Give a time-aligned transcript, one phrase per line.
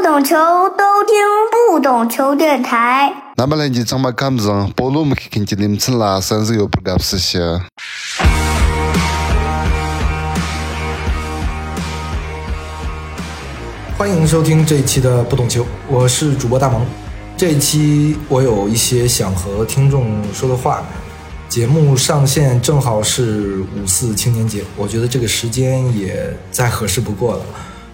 [0.00, 1.14] 不懂球都听
[1.68, 3.12] 不懂球电台。
[3.36, 4.72] 那么呢，你怎么看不上？
[4.74, 7.38] 保罗，我们看看你们村拉三十有不干事些。
[13.98, 16.82] 欢迎收听这一期的不懂球，我是主播大萌。
[17.36, 20.82] 这一期我有一些想和听众说的话。
[21.50, 27.44] 节目上线正好是五四青年节，我觉得这个时间也再合适不过了。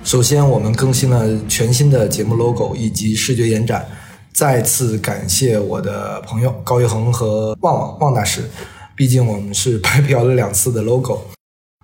[0.06, 3.84] 首先，我们更新了全新的节目 logo 以及视觉延展，
[4.32, 8.44] 再次感谢我的朋友高一恒和旺旺旺大师，
[8.94, 11.22] 毕竟我们是白嫖了两次的 logo。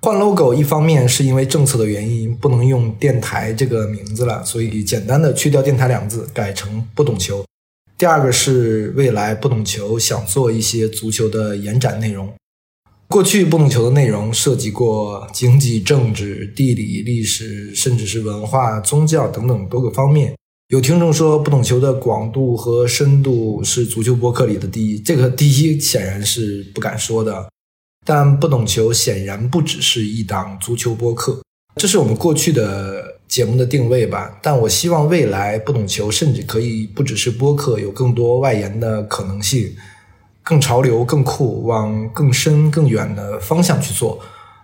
[0.03, 7.45] 换 logo 一方面是因为政策的原因，不能用电台这个名字了，所以简单的去掉电台两字，改成不懂球。
[7.99, 12.33] 第二个是未来不懂球想做一些足球的延展内容。
[13.13, 20.35] 过去不懂球的内容涉及过经济、政治、地理、历史，甚至是文化、宗教等等多个方面。
[20.69, 27.47] 有听众说不懂球的广度和深度是足球播客里的第一，这个第一显然是不敢说的。
[28.07, 31.43] 但不懂球显然不只是一档足球播客，
[31.77, 33.21] 这是我们过去的。
[33.33, 39.75] 节目的定位吧，但我希望未来不懂球甚至可以不只是播客，有更多外延的可能性，
[40.43, 44.19] 更潮流、更酷，往更深、更远的方向去做。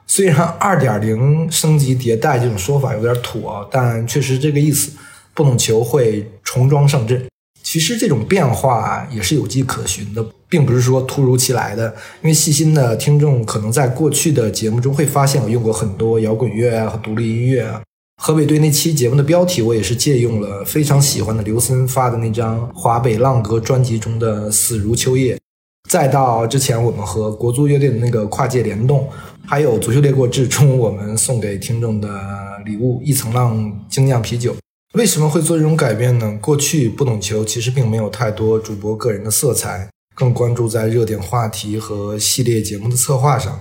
[0.06, 4.92] 虽然二点零升级迭代这种说法有点土啊，但确实这个意思。
[5.34, 7.24] 不懂球会重装上阵。
[7.62, 11.94] 其实这种变化也是有迹可循的，并不是说突如其来的。
[12.22, 17.80] 因为细心的听众可能在过去的节目中会发现，我用过很多摇滚乐啊和独立音乐啊。
[18.20, 25.36] 河北队那期节目的标题，我也是借用了非常喜欢的刘森发的那张《华北浪歌》专辑中的《死如秋叶》，
[25.88, 29.08] 再到之前我们和国足乐队的那个跨界联动，
[29.46, 32.08] 还有《足球列国志》中我们送给听众的
[32.66, 34.54] 礼物——一层浪精酿啤酒。
[34.92, 36.38] 为什么会做这种改变呢？
[36.42, 43.58] 过去不懂球，其实并没有太多主播个人的色彩，更关注在热点话题和系列节目的策划上。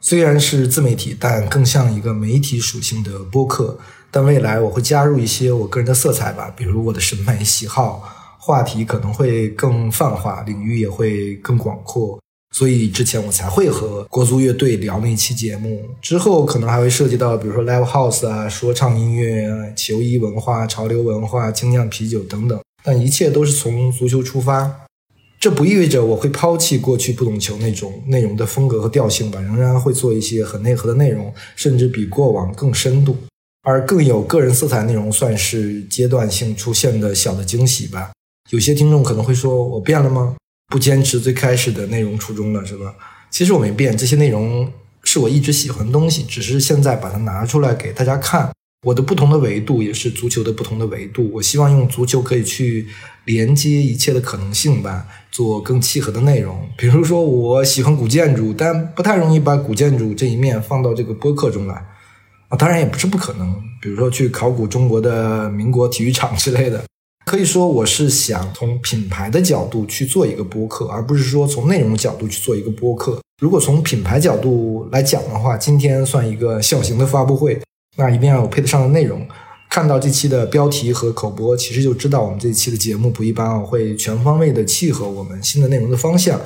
[0.00, 3.78] 虽然是自媒体，但更像一个媒体属性的播客。
[4.10, 8.08] 但未来我会加入一些我个人的色彩吧，比如我的审美喜好，
[8.38, 12.18] 话题可能会更泛化，领域也会更广阔。
[12.54, 22.58] 所以之前我才会和国足乐队聊那期节目，之后可能还会涉及到，比如说 live house 啊、说唱音乐、球衣文化、潮流文化、精酿啤酒等等。
[22.82, 24.86] 但一切都是从足球出发，
[25.38, 33.16] 这不意味着我会抛弃过去不懂球那种内容的风格和调性吧，仍然会做一些很内核的内容，甚至比过往更深度。
[33.62, 38.12] 而更有个人色彩内容，算是阶段性出现的小的惊喜吧。
[38.50, 40.36] 有些听众可能会说：“我变了吗？
[40.68, 42.94] 不坚持最开始的内容初衷了，是吧？”
[43.30, 44.72] 其实我没变，这些内容
[45.04, 48.50] 是我一直喜欢的东西，只是现在把它拿出来给大家看。
[48.86, 51.28] 我的不同的维度也是足球的不同的维度。
[51.34, 52.86] 我希望用足球可以去
[53.24, 56.66] 连接一切的可能性吧，做更契合的内容。
[56.78, 61.74] 比如说，我喜欢古建筑，但不太容易把古建筑这一面放到这个播客中来。
[62.48, 66.82] 啊，当然也不是不可能，比如说去考古中国的民国体育场之类的。
[67.28, 73.20] 可以说，我是想从品牌的角度去做一个播客，而不是说从内容角度去做一个播客。
[73.42, 77.60] 如果从品牌角度来讲的话，今天算一个小型的发布会，
[77.98, 79.28] 那一定要有配得上的内容。
[79.68, 86.40] 看到这期的标题和口播，其实就知道我们这期的节目不一般，会全方位的契合我们新的内容的方向。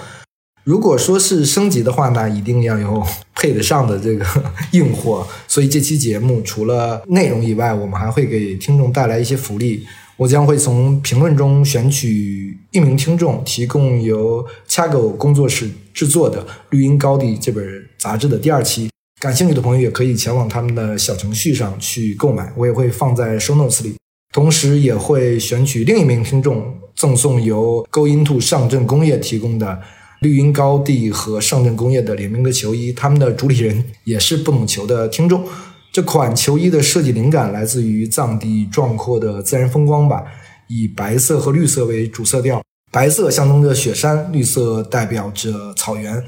[0.64, 3.00] 如果说是升级的话，那一定要有
[3.37, 4.26] 配得上的这个
[4.72, 5.25] 硬货。
[5.47, 9.87] 所以这期节目除了内容以外，我们还会给听众带来一些福利。
[10.16, 17.64] 我将会从评论中选取一名听众，提供由恰狗工作室制作的《绿茵高地》这本
[17.98, 18.90] 杂志的第二期。
[19.20, 23.94] 感兴趣的朋友也可以前往他们的小程序上去购买，我也会放在 show notes 里。
[24.32, 29.80] 同时也会选取另一名听众，赠送由 Go Into 上阵工业提供的。
[30.20, 35.44] 绿茵高地和上阵工业的联名的球衣，他们的主理人也是不懂球的听众。
[35.92, 40.25] 这款球衣的设计灵感来自于藏地壮阔的自然风光吧，
[40.66, 46.25] 以白色和绿色为主色调，白色象征着雪山，绿色代表着草原，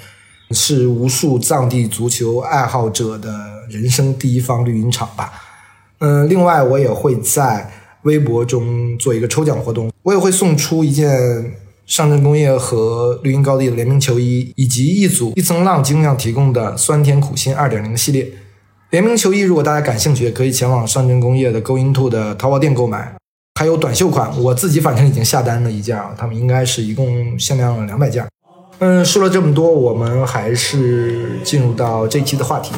[0.51, 3.33] 是无数藏地足球爱好者的
[3.71, 5.33] 人生第一方绿茵场吧。
[6.01, 7.73] 嗯，另外我也会在
[8.03, 11.55] 微博中做一个抽奖活动，我也会送出一件。
[11.87, 18.27] 上阵工业和绿茵高地的联名球衣，以及一组一层浪精酿提供的酸甜苦心二点零系列
[18.95, 23.17] 联名球衣，如果大家感兴趣，可以前往上证工业的 Going To 的淘宝店购买。
[23.59, 28.25] 还有短袖款，我自己反正已经下单了一件啊，他们应该是一共限量了两百件。
[28.79, 32.73] 嗯，说了这么多，我们还是进入到这期的话题。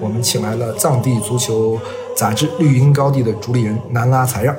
[0.00, 1.76] 我们请来了藏地足球。
[2.20, 4.54] 杂志《绿茵高地》的主理人南拉才让。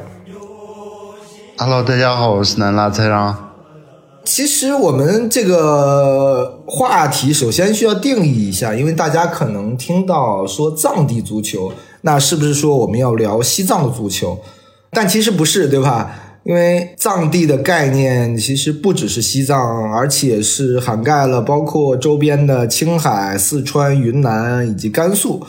[1.59, 3.51] Hello，大家好，我是南拉才让。
[4.25, 11.71] 其实我们这个话题首先需要定义一下，因为大家可能听到说藏地足球，
[12.01, 14.39] 那是不是说我们要聊西藏的足球？
[14.89, 16.39] 但其实不是，对吧？
[16.43, 25.45] 因为藏地的概念其实不只是西藏，而且是涵盖了包括周边的青海、四川、云南以及甘肃，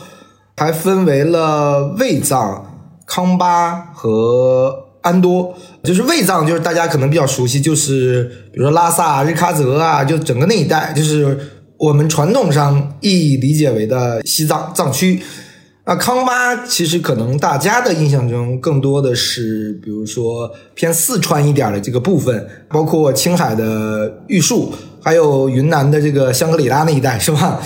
[0.55, 2.65] 还分为了卫藏、
[3.05, 5.55] 康巴和安多。
[5.83, 8.23] 就是卫藏，就是大家可能比较熟悉，就是
[8.53, 11.37] 比如说拉萨、日喀则啊，就整个那一带，就是
[11.77, 15.21] 我们传统上意义理解为的西藏藏区。
[15.85, 27.59] 那康巴其实可能大家的印象中更多的是，比如说偏四川一点的这个部分，包括青海的玉树，还有云南的这个香格里拉那一带，是吧？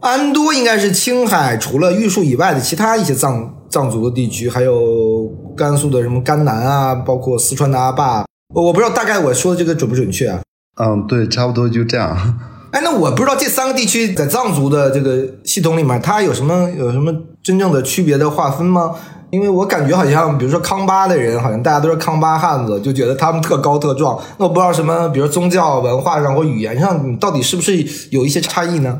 [0.00, 8.24] 安多应该是青海除了玉树以外的其他一些藏藏族的地区，还有甘肃的什么甘南啊，包括四川的阿坝。
[8.54, 10.40] 我我不知道大概我说的这个准不准确啊？
[10.82, 12.16] 嗯，对，差不多就这样。
[12.72, 17.12] 哎，那我不知道这三个地区在藏族的这个系统里面，它有什么有什么
[17.42, 18.94] 真正的区别的划分吗？
[19.30, 24.18] 因为我感觉好像，比如说康巴的人，好像大家都是康巴汉子，就觉得他们特高特壮。
[24.38, 28.98] 那我不知道什么，比如宗教文化上或语言上，到底是不是有一些差异呢？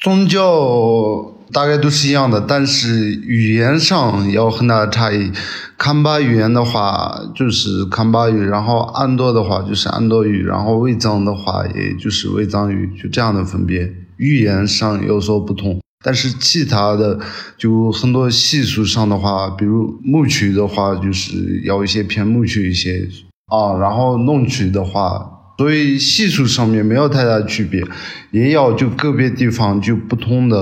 [0.00, 5.30] 宗教大概都是一样的，但是语言上有很大的差异。
[5.76, 13.92] 康巴语言的话就是康巴语，然后安多的话就是安多语，然后卫藏的话也就是卫藏语，就这样的分别。
[14.16, 17.18] 语言上有所不同，但是其他的
[17.58, 23.06] 就很多习俗上的话，比如牧区的话，就是要一些偏牧区一些
[23.48, 25.39] 啊，然后弄区的话。
[25.60, 27.82] 所以系数上面没有太大区别，
[28.30, 30.56] 也要就个别地方就不同的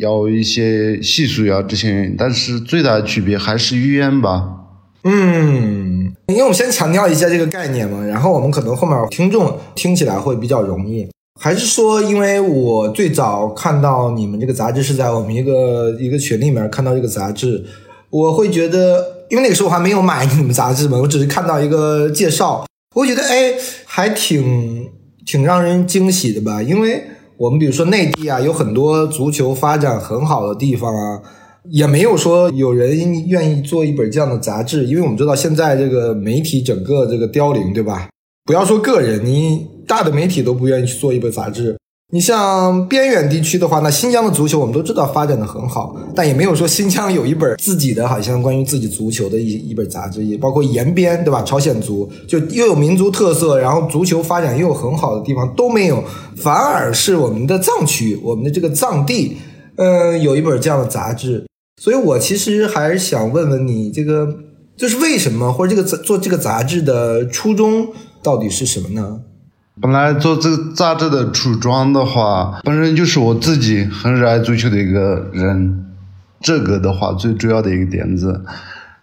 [0.00, 4.48] 要一些系数呀这些，但是最大的区别还是语言吧。
[5.04, 11.06] 嗯，因为我们先强调一下这个概念嘛，然后我们可能后面听众听起来会比较容易。
[11.38, 17.62] 还是说，因为我最早看到你们这个杂志是在我们一个一个群里面看到这个杂志，
[18.08, 22.64] 我会觉得，因为那个时候我还没有买你们杂志嘛，我只是看到一个介绍。
[22.98, 23.54] 我觉得哎，
[23.84, 24.88] 还挺
[25.24, 27.00] 挺让人惊喜的吧，因为
[27.36, 31.22] 我们比如说内地啊，有很多足球发展很好的地方啊，
[31.70, 38.08] 也没有说有人愿意做一本这样的杂志，因为我们知道现在这个媒体整个这个凋零，对吧？
[38.44, 41.76] 不要说个人，你大的媒体都不愿意去做一本杂志。
[42.10, 51.42] 你像边远地区的话，那新疆的足球我们都知道发展的很好，但也没有说新疆有一本自己的好像关于自己足球的一一本杂志，也包括延边对吧？
[51.42, 56.02] 朝鲜族就又有民族特色，然后足球发展又有很好的地方都没有，
[56.34, 59.36] 反而是我们的藏区，我们的这个藏地，
[59.76, 61.44] 嗯，有一本这样的杂志。
[61.78, 64.26] 所以我其实还是想问问你，这个
[64.78, 67.88] 就是为什么，或者这个做这个杂志的初衷
[68.22, 69.20] 到底是什么呢？
[69.80, 75.84] 本来做这个杂志的初衷的话，本身就是我自己很热爱足球的一个人。
[76.40, 78.42] 这个的话，最主要的一个点子，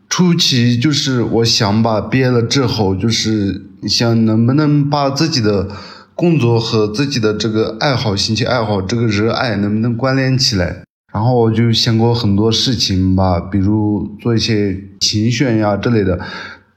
[0.10, 5.68] 初期就是我想把毕业了之后，就是想能不能把自己的
[6.14, 10.84] 工作和自己的这个爱好、兴趣爱好这个热爱能不能关联起来。
[11.14, 16.20] 然后我就想过很多事情吧，比如做一些评选呀之类的。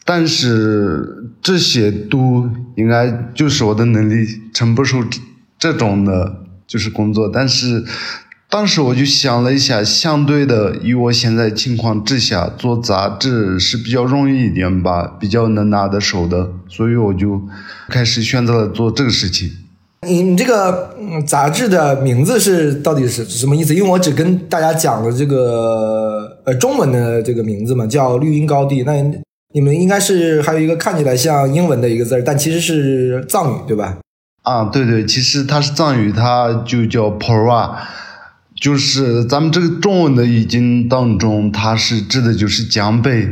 [0.05, 4.99] 但是这些都应该就是我的能力承不受
[5.59, 7.30] 这种的，就是工作。
[7.33, 7.85] 但是
[8.50, 17.42] 当时我就想了一下，相对的，以我现在情况之下，做杂志是比较容易一点吧，比较能拿得手的，所以我就
[17.88, 19.50] 开始选择了做这个事情。
[20.07, 23.75] 你你这个杂志的名字是到底是什么意思？
[23.75, 28.85] 因为我只跟大家讲了这个呃中文的这个名字嘛，叫绿茵高地。
[28.85, 28.92] 那
[29.55, 33.97] 你们应该是还有一个看起来像英文的一个字儿但其实是藏语，对吧？
[34.43, 37.76] 啊，对对，其实它是藏语，它就叫 Pora，
[38.61, 43.28] 就是咱们这个中文的语境当中，它是指的就是奖杯。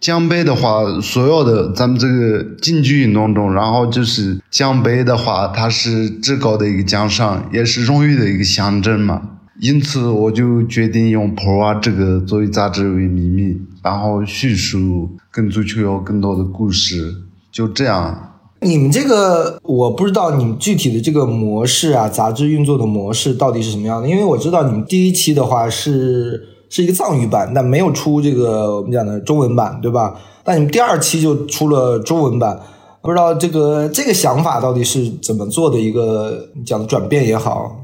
[0.00, 9.22] 奖杯的话，所有的咱们这个竞技运动中，然后就是奖杯的话，它是至高的一个奖赏，也是荣誉的一个象征嘛。
[9.62, 17.14] 因此，我就决定用 Pora 这个作为杂志为秘密，然后叙述跟足球有更多的故事，
[17.52, 18.32] 就这样。
[18.60, 24.08] 你们这个我不知道你们具体的这个模式啊，杂志运作的模式到底是什么样的？
[24.08, 30.20] 因为我知道你们第一期的话是是一个藏语版，但没有出这个我们讲的中文版，对吧？
[30.42, 32.58] 但你们第二期就出了中文版，
[33.00, 37.78] 不知道这个这个想法到底是怎么做的一个讲的转变也好。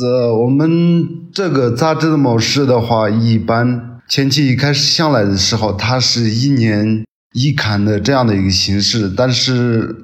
[0.00, 9.94] 呃，我们这个杂志的模式的话，一般前期一开始上来的时候，它是一年一刊的这样的一个形式，但是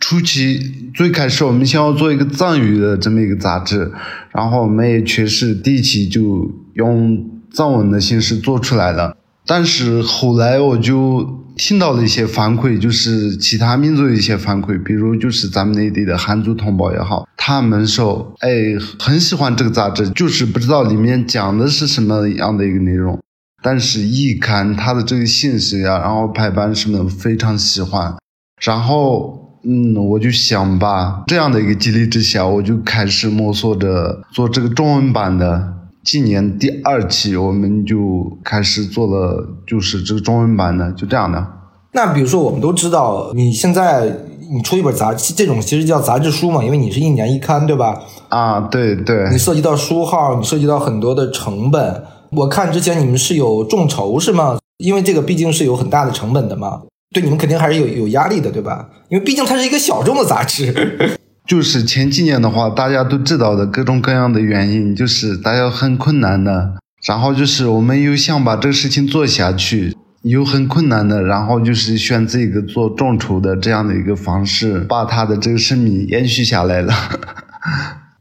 [0.00, 3.92] 初期最开始我们想要做一个藏语的这么一个杂志，
[4.32, 9.17] 然后我们也确实第一期就用藏文的形式做出来了，
[9.48, 11.36] 但是后来我就。
[11.60, 18.48] 听到了一些反馈，就是其他民族的一些反馈，比如就是咱们内地的汉族同胞也好，他们说，哎，
[18.96, 23.18] 很喜欢这个杂志，就是不知道里面讲的是什么样的一个内容，
[23.60, 28.14] 但是一看它的这个信息呀，然后排版什么的，非常喜欢。
[28.62, 35.74] 然后，嗯，我就想吧，这样的一个激励之下，我就开始摸索着做这个中文版的。
[36.10, 41.46] 今年第二期我们就开始做了，就是这个中文版的，就这样的。
[41.92, 44.10] 那比如说，我们都知道，你现在
[44.50, 48.00] 你出一本杂志，这种其实叫杂志书嘛，因为你是一年一刊，对吧？
[48.30, 49.28] 啊，对对。
[49.30, 52.02] 你涉及到书号，你涉及到很多的成本。
[52.30, 54.58] 我看之前你们是有众筹是吗？
[54.78, 56.80] 因为这个毕竟是有很大的成本的嘛，
[57.12, 58.88] 对你们肯定还是有有压力的，对吧？
[59.10, 61.17] 因为毕竟它是一个小众的杂志。
[61.48, 66.74] 就是前几年的话，大家都知道的各种各样的原因，就是大家很困难的。
[67.06, 71.22] 然后就是我们又想把这个事情做下去，又很困难的。
[71.22, 76.92] 然后就是选择一个做众筹的这样的一个方式，把他的这个生命延续下来了。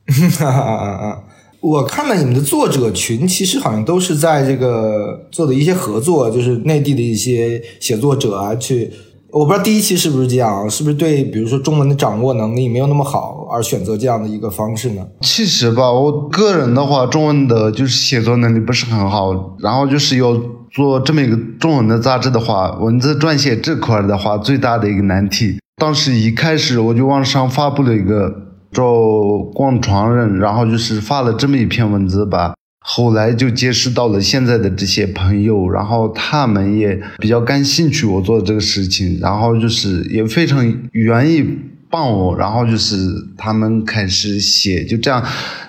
[1.60, 8.90] 我看了你们的作者群，其实好像都是在这个做的一些合作，就是内地的一些写作者啊去。
[9.32, 15.06] 我不知道第一期是不是这样，是不是对，比如说中文的掌握能力没有那么好而选择这样的一个方式呢？
[15.22, 20.34] 其实吧，我个人的话，中文的就是写作能力不是很好，然后就是要
[20.72, 25.60] 做这么一个中文的杂志的话，文字撰写这块的话，最大的一个难题。
[25.76, 28.34] 当时一开始我就往上发布了一个
[28.72, 32.54] 做广传人，然后就是发了这么一篇文字吧。
[32.90, 41.46] 后来就结识到了现在的这些朋友，然后他们也比较感兴趣我做的这个事情，然后就是也非常愿意
[41.90, 42.96] 帮我，然后就是
[43.38, 45.22] 他们开始写，就这样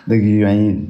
[0.05, 0.89] 那个原因。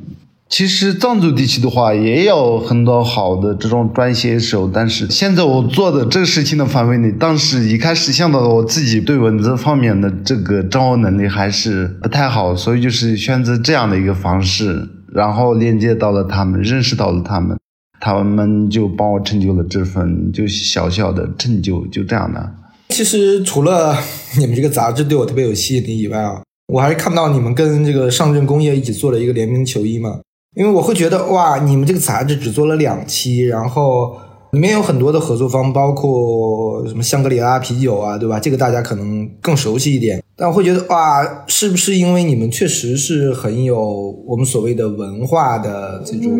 [0.51, 14.91] 其实藏族地区的话也有很多好的这种撰写手，但是现在我做的这个事情的范围内，当时一开始想到我自己对文字方面的这个掌握能力还是不太好，所以就是选择这样的一个方式。
[15.19, 17.59] 然后连接到了他们，认识到了他们，
[18.01, 22.55] 他们就帮我成就了这份就小小的成就，就这样的。
[22.91, 23.97] 其实除了
[24.39, 26.41] 你们这个杂志对我特别有吸引力以外啊，
[26.73, 30.21] 我还是看到你们跟这个上证工业一起做了一个联名球衣嘛，
[30.55, 34.17] 因为我会觉得哇，你们这个杂志只做了两期，然后。
[34.53, 38.41] 里面有很多的合作方，包括什么香格里拉啤酒啊，对吧？
[38.41, 40.25] 这个大家可能更熟悉一点。
[40.41, 46.39] 但我会觉得，哇，是不是因为你们确实是很有我们所谓的文化的这种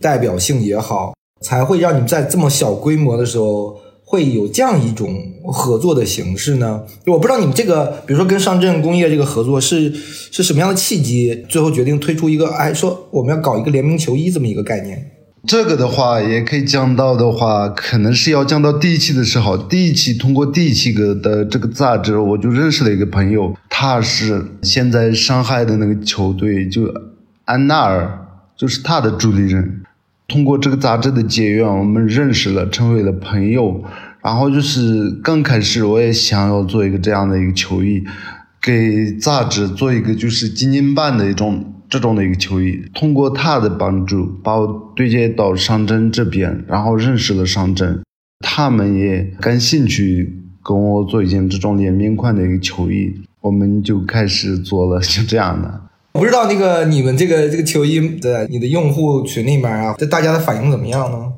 [0.00, 5.14] 代表性也好，才会让你们在这么小规模的时候会有这样一种
[5.52, 6.82] 合作的形式呢？
[7.06, 15.10] 我不知道你们这个，比如说跟上证工业这个合作是是什么样的契机，最后决定推出一个，哎，说我们要搞一个联名球衣这么一个概念。
[15.46, 19.58] 这个的话也可以讲到的话，可能是要讲到第一期的时候。
[19.58, 26.90] 第一期通过第一期个的这个杂志，我就认识了一个朋友，他是现在上海的那个球队，就
[27.44, 29.82] 安纳尔，就是他的主理人。
[30.28, 33.84] 通过这个杂志的结缘，我们认识了，成为了朋友。
[34.22, 38.02] 然后就是刚开始，我也想要做一个这样的一个球衣，
[38.62, 41.70] 给杂志做一个就是精英版的一种。
[41.88, 48.02] 这种的一个球衣，通过他的帮助，把我对接到上镇这边，然后认识了上镇，
[48.40, 55.82] 他们也感兴趣跟我做一件这种联名款的一个球衣，我们就开始做了，就这样的。
[56.12, 61.32] 我不知道那个你们这个这个球衣的你的用户群里面啊，这大家的反应怎么样呢？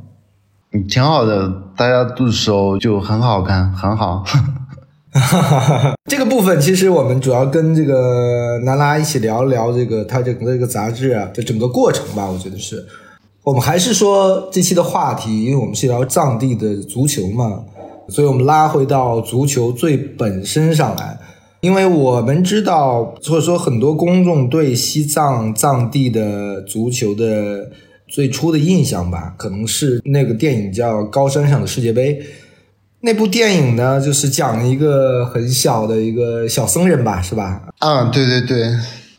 [0.73, 4.25] 嗯，挺好的，大家都说就很好看，很好。
[6.11, 12.31] 这个部分其实我们主要跟这个南拉一起聊一聊这个他整个这个杂志啊的整个过程吧。
[12.31, 12.85] 我觉得是
[13.43, 17.65] 我们还是说这期的话题，因为我们是聊藏地的足球嘛，
[18.09, 21.19] 所以我们拉回到足球最本身上来。
[21.63, 27.71] 因为我们知道，或者说很多公众对西藏藏地的足球的
[28.07, 32.21] 最初的印象吧，可能是那个电影叫《高山上的世界杯》。
[33.07, 37.63] 那部电影呢，就是讲一个很小的一个小僧人吧，是吧？
[37.79, 38.69] 啊，对对对，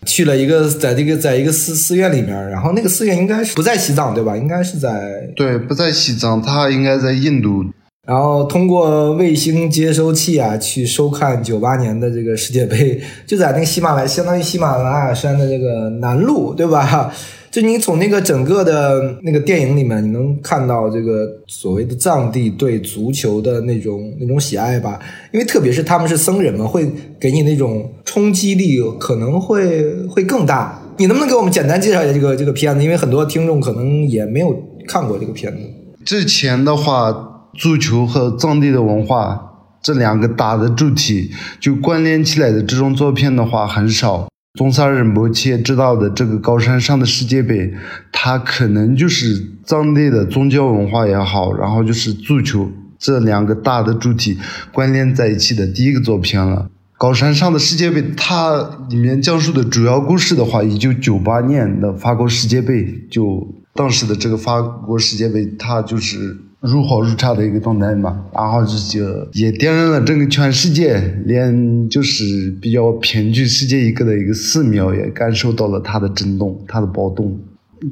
[0.06, 4.36] 去了一个在这个在一个寺寺院里面，然后那个寺院应该是不在西藏，对吧？
[4.36, 7.64] 应该是在对，不在西藏，他应该在印度。
[8.08, 17.14] 然后通过卫星接收器啊去收看九八年的这个世界杯，就在那个喜马拉，相当于喜马拉雅山的这个南麓，对吧？
[17.52, 24.98] 就你从那个整个的那个电影里面，你能看到这个所谓的藏地对足球的那种那种喜爱吧？
[25.34, 30.82] 因为特别是他们是僧人嘛，会给你那种冲击力可能会会更大。
[30.98, 32.82] 你能不能给我们简单介绍一下这个这个片子？
[32.82, 34.56] 因为很多听众可能也没有
[34.88, 35.60] 看过这个片子。
[36.06, 37.27] 之前的话。
[37.54, 39.42] 足球和藏地的文化
[39.82, 44.28] 这两个大的主题就关联起来的这种作品的话很少。
[44.58, 47.72] 宗萨仁波切知道的这个高山上的世界杯，
[48.12, 54.40] 它可能就是藏地的宗教文化也好，然后就是足球这两个大的主题
[54.72, 56.68] 关联在一起的第一个作品了。
[56.98, 66.47] 高山上的世界杯，它里面讲述的主要故事的话，一九九八年的法国世界杯，就当时的这个法国世界杯，它就是。
[66.62, 77.40] 如火如荼的一个动态嘛，然后就就也点燃了整个全世界，连就是比较偏居世界一个的一个寺庙也感受到了它的震动，它的暴动。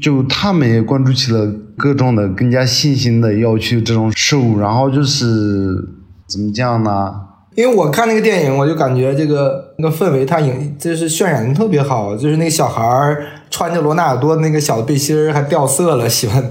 [0.02, 5.28] 就他们也关注起了各种的更加新兴的要去这种事物，然后就是
[6.28, 7.14] 怎么讲呢？
[7.54, 16.44] 因为我看那个电影，我就感觉这个那个氛围，它影就是渲染的特别好，就是那个小孩儿穿着罗纳尔多那个小背心儿还掉色了，喜欢。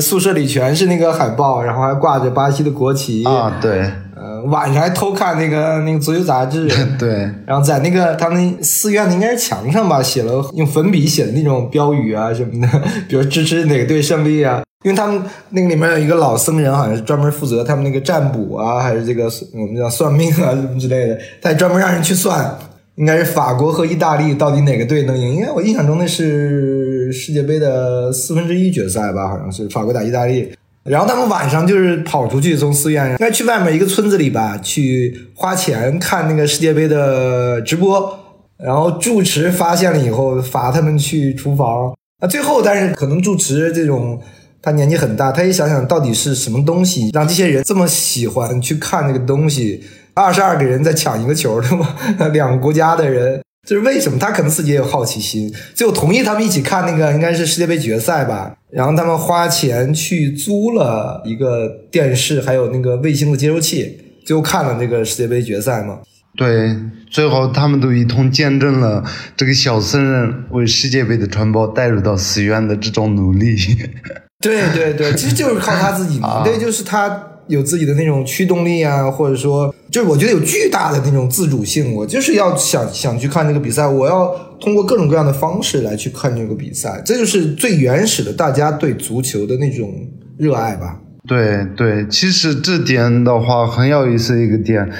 [0.00, 12.68] 宿舍里全是那个海报，然后还挂着巴西的国旗啊，对，呃，晚上还偷看那个那个足球杂志， 对，然后在那个他们寺院的应该是墙上吧，写了用粉笔写的那种标语啊什么的，
[13.08, 22.56] 比如支持哪个队胜利啊，因为他们那个里面有一个老僧人，好像是专门负责他们那个占卜啊，还是这个我们叫算命啊什么之类的，他专门让人去算。
[23.00, 25.36] 应该是法国和意大利到底哪个队能赢？
[25.36, 30.52] 因为我印象中那是世界杯的四分之一决赛吧，好像是法国打意大利。
[30.84, 38.18] 然后他们晚上就是跑出去从寺院，应该去外面一个村子里吧，去花钱看那个世界杯的直播。
[38.58, 41.94] 然后住持发现了以后，罚他们去厨房。
[42.20, 44.20] 那最后，但是可能住持这种
[44.60, 49.82] 他年纪很大，他也想想到底是什么东西让这些人这么喜欢去看这个东西。
[50.20, 51.96] 二十二个人在抢一个球，对吗？
[52.32, 54.18] 两个国家的人，就是为什么？
[54.18, 58.54] 他可能自己也有好奇心，最后同意他们一起看那个，应该是世界杯决赛吧。
[58.70, 65.98] 然后他们花钱去租了一个电视，还有那个卫星的接收器，最后看了那个世界杯决赛嘛。
[66.36, 66.76] 对，
[67.10, 69.02] 最后他们都一同见证了
[69.36, 73.56] 这个小僧人为世界杯的传播带入到寺院的这种努力。
[74.40, 76.44] 对对对，其实就是靠他自己嘛。
[76.44, 77.26] 对，就是他。
[77.50, 81.94] 有自己的那种驱动力啊，或者说，就是我觉得有巨大的那种自主性。
[81.94, 87.02] 我就是要想想去看这个比赛，我要通过各种各样的方式来去看这个比赛。
[87.04, 89.92] 这就是最原始的大家对足球的那种
[90.38, 90.98] 热爱吧。
[91.28, 94.90] 对对，其实这点的话很有意思一个点。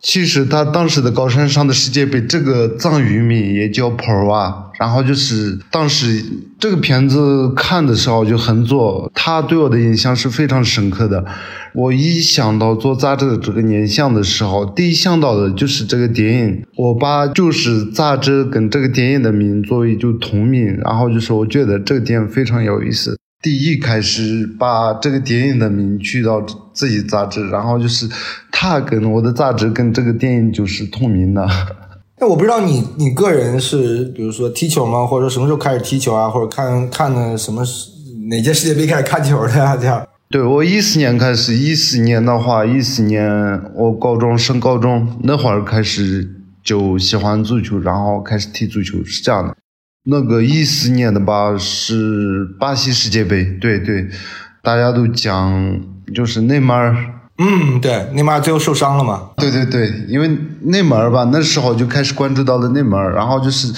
[0.00, 4.70] 其实他当时的高山上的世界杯，这个藏语名也叫 Pora。
[4.78, 6.24] 然后就是当时
[6.58, 11.22] 这个片子看的时候就很做，他对我的印象是非常深刻的。
[11.74, 16.64] 我一想到做杂志的这个念想的时候，第一想到的就是这个电影。
[16.76, 23.19] 我把就是杂志跟这个电影的名作为就同名，然后就是我觉得这个电影非常有意思。
[23.42, 28.06] 第一开始把这个电影的名取到自己杂志，然后就是
[28.52, 31.48] 他跟我的杂志跟这个电影就是同名的。
[32.20, 35.06] 那我不知道你你个人是比如说踢球吗？
[35.06, 36.28] 或者说什么时候开始踢球啊？
[36.28, 37.64] 或者看看的什么
[38.28, 39.74] 哪届世界杯开始看球的呀？
[39.74, 40.06] 这样。
[40.28, 43.32] 对我一四年开始，一四年的话，一四年
[43.74, 46.28] 我高中升高中那会儿开始
[46.62, 49.56] 就喜欢足球，然后开始踢足球是这样的。
[50.04, 54.08] 那个一四年的吧是巴西世界杯，对对，
[54.62, 55.80] 大家都讲
[56.14, 56.96] 就是内马尔，
[57.38, 59.30] 嗯，对，内马尔最后受伤了嘛？
[59.36, 60.30] 对对对，因为
[60.62, 63.72] 内马尔吧，那时候就开始关注到了内马尔，然后就是。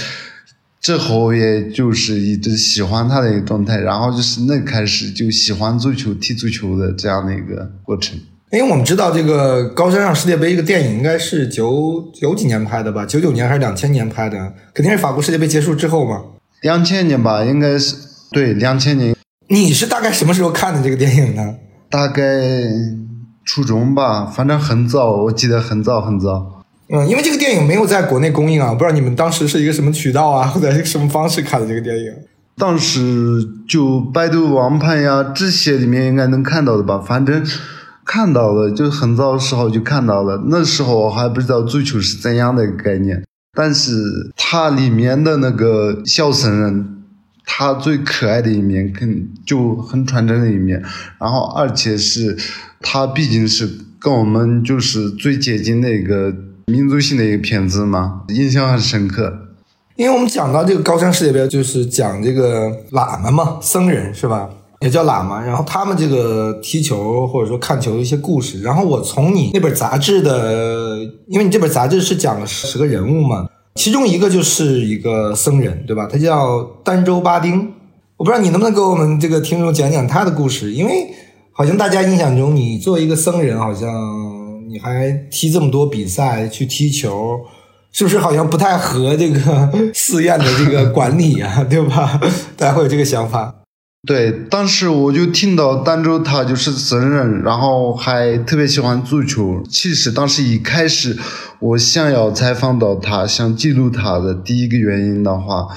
[0.82, 8.18] 之后也就是一直喜欢他的一个状态，然后就是那开始就喜欢足球、踢足球的这样的一个过程。
[8.52, 13.06] 因为我们知道这个高山上世界杯这个电影应该是九九几年拍的吧？
[13.06, 14.36] 九九年还是两千年拍的？
[14.74, 16.20] 肯定是法国世界杯结束之后嘛？
[16.60, 17.96] 两千年吧，应该是
[18.30, 19.16] 对两千年。
[19.48, 21.54] 你是大概什么时候看的这个电影呢？
[21.88, 22.22] 大概
[23.46, 26.62] 初中吧，反正很早，我记得很早很早。
[26.90, 32.12] 嗯，因为这个电影没有在国内公映啊，不知道你们当时是一个什么渠道啊，或者是什么方式看的这个电影？
[32.58, 33.00] 当时
[33.66, 37.42] 就百度网盘呀这些里面应该能看到的吧，反正
[38.12, 40.44] 看到了，就很早的时候就看到了。
[40.48, 43.24] 那时候我还不知道足球是怎样的一个概念，
[43.56, 43.90] 但是
[44.36, 47.02] 它里面的那个小僧人
[47.46, 50.82] 他最可爱的一面，跟就很纯真的一面。
[51.18, 52.36] 然后，而且是
[52.82, 53.66] 他毕竟是
[53.98, 56.34] 跟我们就是最接近的一个
[56.66, 59.38] 民族性的一个片子嘛，印象很深刻。
[59.96, 64.50] 因为我们讲到这个高山世界杯，就是讲这个喇嘛嘛，僧人是吧？
[64.82, 65.40] 也叫喇嘛。
[65.40, 68.60] 然后他们这个踢球或者说看球的一些故事。
[68.60, 73.46] 然后我从你那本杂志的，因为你这本杂志是讲了十个人物嘛。
[73.76, 76.06] 其中一个就是一个僧人，对吧？
[76.10, 77.72] 他叫丹州巴丁。
[78.18, 81.08] 我不知道你能不能给我们这个听众讲讲他的故事，因为
[81.52, 83.88] 好像大家印象中，你作为一个僧人，好像
[84.68, 87.40] 你还踢这么多比赛去踢球，
[87.90, 91.66] 是不是好像不太合这个 寺院的这个管理啊？
[91.68, 92.20] 对吧？
[92.56, 93.61] 大家会有这个想法。
[94.04, 99.62] 对，当时我就听到儋州他就是僧人，然后还特别喜欢足球。
[99.68, 101.16] 其实当时一开始
[101.60, 105.68] 我想要采访到他，想记录他的第一个原因的话，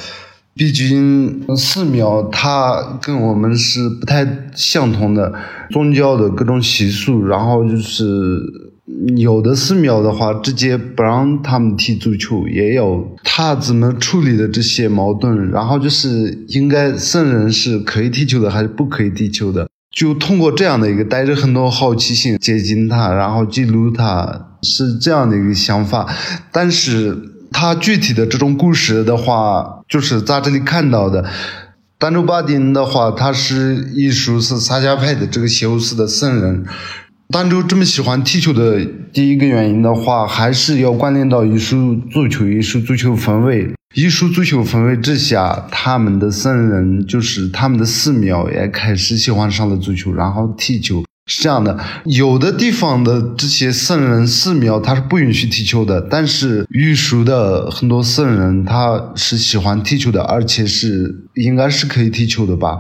[0.56, 5.32] 毕竟寺庙它跟我们是不太相同的
[5.70, 8.74] 宗教的各种习俗，然后就是。
[9.18, 15.50] 有的寺庙的话，直接不让他们踢足球，也有他怎么处理的这些矛盾。
[15.50, 19.68] 然后就是应该僧人是可以踢球的，还是不可以踢球的？
[19.92, 26.08] 就通过这样的一个带着很多好奇心接近他，然后记录他，是这样的一个想法。
[26.52, 27.18] 但是
[27.52, 31.26] 他具体的这种故事的话，就是在这里看到的，
[31.98, 36.66] 丹州巴丁的话，他是艺术是萨迦派的这个修寺的僧人。
[37.30, 43.74] 儋州这么喜欢踢球的第一个原因的话，还是要关联到艺术足球、艺术足球氛围。
[43.96, 51.80] 艺术足球氛围之下，他们的僧人就是他们的寺庙也开始喜欢上了足球，然后踢球是这样的。
[52.06, 62.78] 有的地方的这些僧人寺庙他是不允许踢球的，但是玉树的很多僧人他是喜欢踢球的，而且是应该是可以踢球的吧。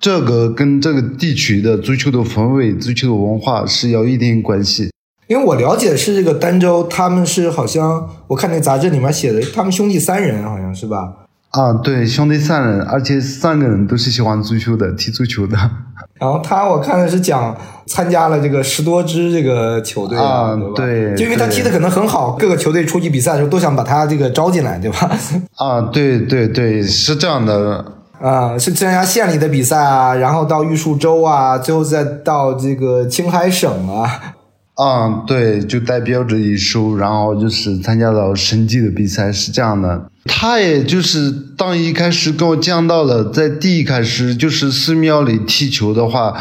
[0.00, 4.90] 这个跟这个地区的足球的氛围、足球的文化是有一定关系。
[5.26, 11.12] 因为我了解是这个儋州，他们是好像我看那杂志里面写的，他们兄弟三人，好像是吧？
[11.50, 15.56] 啊，对，兄弟三人，而且三个人都是喜欢足球的，踢足球的。
[16.18, 17.56] 然后他我看的是讲
[17.86, 25.10] 参加了这个十多支这个球队啊，对，就因为他踢的可能很好，各个球队出去比赛的时候都想把他这个招进来，对吧？
[25.56, 27.84] 啊，对对对，是这样的。
[28.20, 34.34] 啊，是参加县里的比赛啊，然后到玉树州啊，最后再到这个青海省啊。
[34.74, 40.10] 啊，对，就代表着一书，然后就是参加到省级的比赛，是这样的。
[40.24, 46.36] 他也就是当一开始跟我讲到了，在第一开始就是寺庙里踢球的话，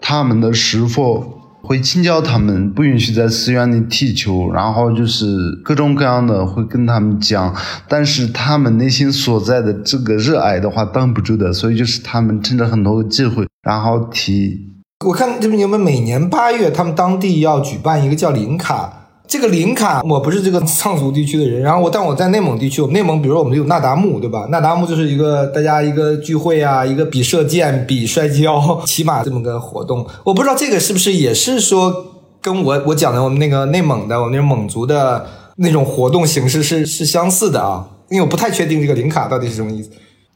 [0.00, 1.41] 他们的师傅。
[1.62, 5.26] 会请教他们，不允许在寺院里踢球，然后就是
[5.64, 7.54] 各种各样的会跟他们讲，
[7.88, 14.68] 但是他们内心所在的这个热爱的话挡不住的，所以就是他们趁着很多的机会，然后踢。
[15.06, 19.01] 我看这边你们每年八月，他们当地要举办一个叫林卡。
[19.32, 24.46] 这个林卡，我不是这个藏族地区的人，然后我但我在内蒙地区，我们内蒙，比如说我们有那达慕，对吧？
[24.50, 30.06] 那达慕就是一个大家一个聚会啊，一个比射箭、比摔跤、骑马这么个活动。
[30.24, 35.24] 我不知道这个是不是也是说跟我我讲的我们那个内蒙的我们那蒙族的
[35.56, 37.88] 那种活动形式是是相似的啊？
[38.10, 39.88] 因为我不太确定这个林卡到底是什么意思。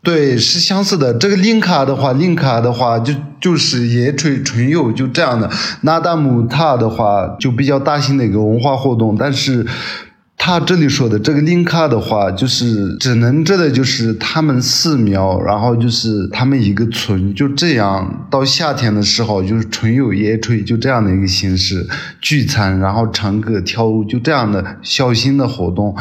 [0.07, 1.13] 对，是相似的。
[1.15, 5.51] 这个林卡的话，林卡的话就就是野炊春游就这样的。
[5.81, 9.67] 那达慕塔的话就比较大型的一个文化活动，但是
[10.37, 21.85] 他这里说的这个林卡的话，就是只能指的就是他们寺庙，然后就是他们一个村就这样到夏天的时候就是春游野炊就这样的一个形式
[22.21, 25.97] 聚餐，然后唱歌跳舞就这样的小型的活动，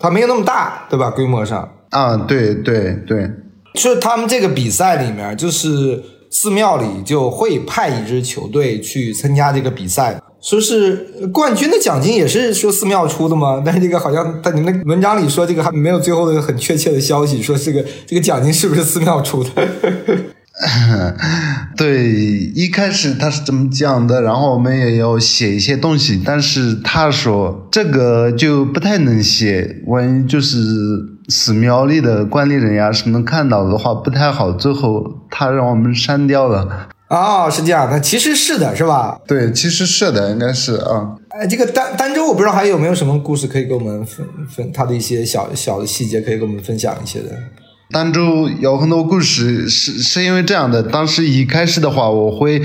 [0.00, 1.10] 它没有那么大，对吧？
[1.10, 3.30] 规模上啊，对对对。
[3.74, 13.62] 是他们这个比赛里面，就是寺庙里就会派一支球队去参加这个比赛，说是冠军的奖金也是说寺庙出的吗？
[13.64, 19.50] 但是这个好像在你们文章里说这个还没有最后的很确切的消息，说这个这个奖金是不是寺庙出的？
[21.76, 22.12] 对，
[22.54, 31.13] 一开始他是这么讲的，然后我们也要写一些东西，但是他说这个就不太能写，万一就是。
[31.28, 36.88] 寺庙里的管理人呀什么看到的话不太好，最后他让我们删掉了。
[37.08, 39.20] 哦，是这样，那其实是的，是吧？
[39.26, 41.14] 对，其实是的，应该是啊。
[41.28, 47.30] 哎，这个儋儋州，我不知道还有没有什么故事可以跟我们分分他的一些小小的细节，可以跟我们分享一些的。
[47.90, 50.82] 儋州有很多故事，是是因为这样的。
[50.82, 52.60] 当时一开始的话，我会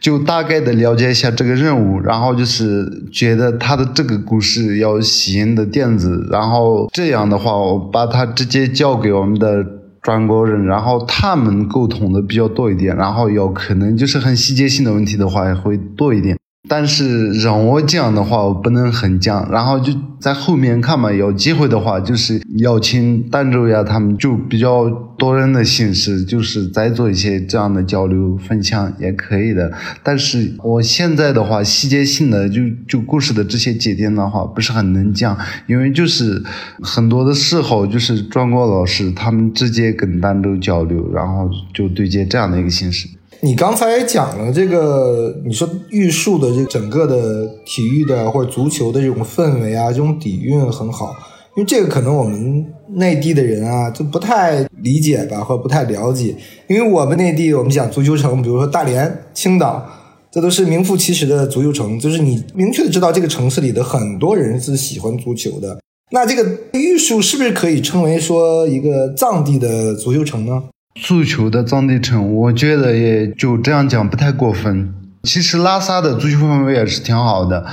[0.00, 9.66] 就大概的了解一下这个任务，然后就是觉得他的这个故事要吸引的点子，然后这样的话，我把它直接交给我们的
[10.00, 16.37] 中国人，然后他们沟通的比较多一点，然后有可能就是很细节性的问题的话会多一点。
[16.66, 21.10] 但是让我讲的话，我不能很讲，然后就在后面看嘛。
[21.12, 29.72] 有机会的话，就是邀请儋州呀，他们就比较多人的形式，就是再做一些这样的交流分享也可以的。
[30.02, 36.42] 但是我现在的话，细节性的就就故事的这些节点的话，不是很能讲，因为就是
[36.82, 43.08] 很多的时候就是庄国老师他们直接跟儋州交流，然后就对接这样的一个形式。
[43.40, 51.14] 你刚才讲了这个，你说玉树的这整个的体育的或者足球的这种氛围啊，这种底蕴很好，
[51.56, 56.34] 因为这个可能我们内地的人啊就不太理解吧，或者不太了解。
[56.66, 59.88] 因为我们内地我们讲足球城，比如说大连、青岛，
[60.32, 65.78] 这都是名副其实的足球城，就是你明确的知道这个城市里的很多人是喜欢足球的。
[66.10, 70.64] 那这个玉树是不是可以称为说一个藏地的足球城呢？
[70.94, 74.94] 足球的藏地城，我觉得也就这样讲不太过分。
[75.22, 77.66] 其实拉萨的足球氛围也是挺好的，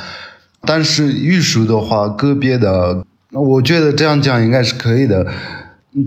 [0.61, 5.25] 但是玉树的话，个别的，我觉得这样讲应该是可以的。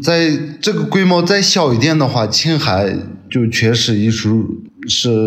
[0.02, 2.94] 在这个规模再小一点的话，青海
[3.30, 5.18] 就确实玉树是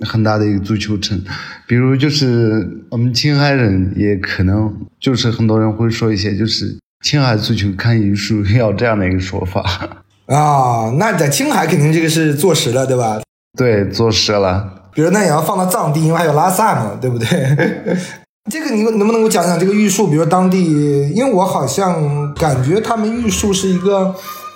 [0.00, 1.22] 很大的一个足球城。
[1.66, 10.04] 比如就是我们青海人也可能就是很多人会说一些，就是青海足球看玉树要这样的一个说法。
[10.26, 13.20] 啊，那在青海肯定这个是坐实了，对吧？
[13.56, 14.72] 对，坐实了。
[14.92, 17.26] 比如那也要放到藏地，因为还有拉萨嘛，对不对？
[18.50, 20.08] 这个你能不能给我讲讲这个玉树？
[20.08, 24.14] 比如当地，因为我好像感觉他们玉树是一个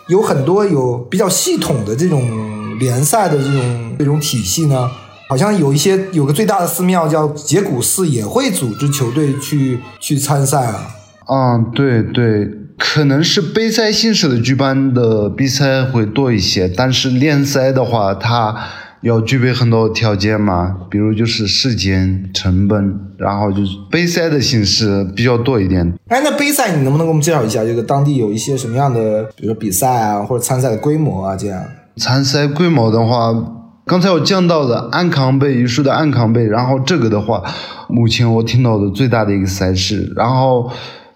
[0.08, 4.90] 有很多有比较系统的这种联赛的这种这种体系呢。
[5.28, 10.86] 好像有一些有个最大的寺庙叫结古寺，也会组织球队去去参赛啊。
[11.28, 12.48] 嗯，对对。
[12.82, 18.56] 可能是杯赛形式的举办的比赛会多一些，但是联赛的话，它
[19.02, 25.92] 要具备很多条件嘛，比如就是时间、成本，然后就是杯赛的形式比较多一点。
[26.08, 31.62] 哎，那杯赛你能不能给我们介绍一下，这个当地有一些什么样的，比如说比赛啊，或者参赛的规模啊，这样？
[31.98, 33.34] 参赛规模的话，
[33.84, 37.42] 刚才我讲到的安康杯，玉树的安康杯，然后这个的话，
[37.90, 40.72] 目前我听到的最大的一个赛事，然后。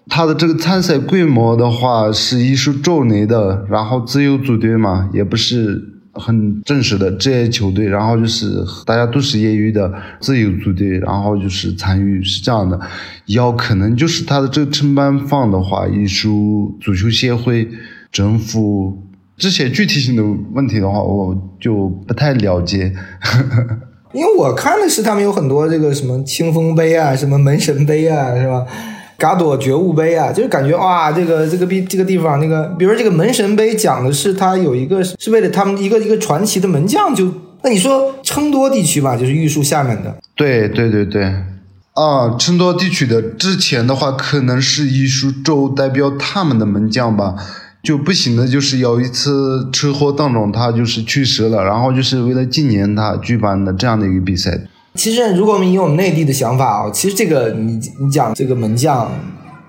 [0.07, 5.81] 他的这个参赛规模的话是艺术州内的，然后自由组队嘛，也不是
[6.13, 12.79] 很正式的职业球队，然后就是大家都是业余的自由组队，然后就是参与是这样的。
[13.25, 17.67] 要可能就是他的这个承办方的话，艺术足球协会、
[18.11, 19.03] 政府
[19.35, 22.93] 这些具体性的问题的话，我就不太了解。
[24.13, 28.65] 因为我看的是他们有很多这个什么清风杯啊，什么门神杯啊，是吧？
[29.25, 37.33] 嘎朵觉悟杯啊，就是感觉哇，这个这个地这个地方那个，比如说这个门神杯讲的是他有一个是为了他们一个一个传奇的门将，就
[37.63, 41.23] 那你说撑多地区吧，就是玉树下面的，对对对对，
[41.93, 47.33] 啊，成都地区的之前的话可能是玉树州代表他们的门将吧，
[47.81, 54.61] 就不行的就是有一次车祸当中他就是去世了，然后就是为了纪念他举办的这样的一个比赛。
[54.95, 59.11] 其实，如果我们以我们内地的想法啊，其实这个你你讲这个门将，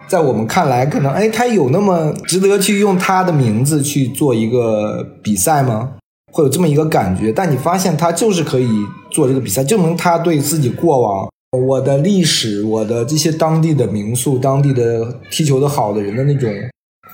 [0.07, 5.95] 在我们看来，可能哎，他有那么值得去用他的名字去做一个比赛吗？
[6.33, 7.33] 会有这么一个感觉。
[7.33, 8.69] 但你发现他就是可以
[9.11, 11.29] 做这个比赛，证明他对自己过往、
[11.67, 16.49] 我的历史、我的这些当地的民宿、当地的踢球的好的人的那种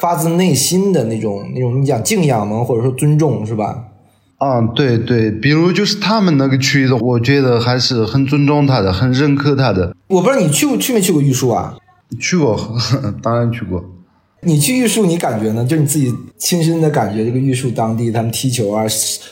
[0.01, 2.62] 发自内心的那种那种你讲敬仰吗？
[2.62, 3.85] 或者说尊重，是吧？
[4.44, 9.94] 嗯，对对，比如就是他们那个区域的，我觉得还是很尊重他的，很认可他的。
[10.09, 11.76] 我不知道你去过去没去过玉树啊？
[12.18, 12.59] 去过，
[13.22, 13.85] 当然去过。
[14.44, 15.64] 你去玉树，你感觉呢？
[15.64, 18.85] 就你自己亲身的感觉，这个玉树当地他们踢球啊，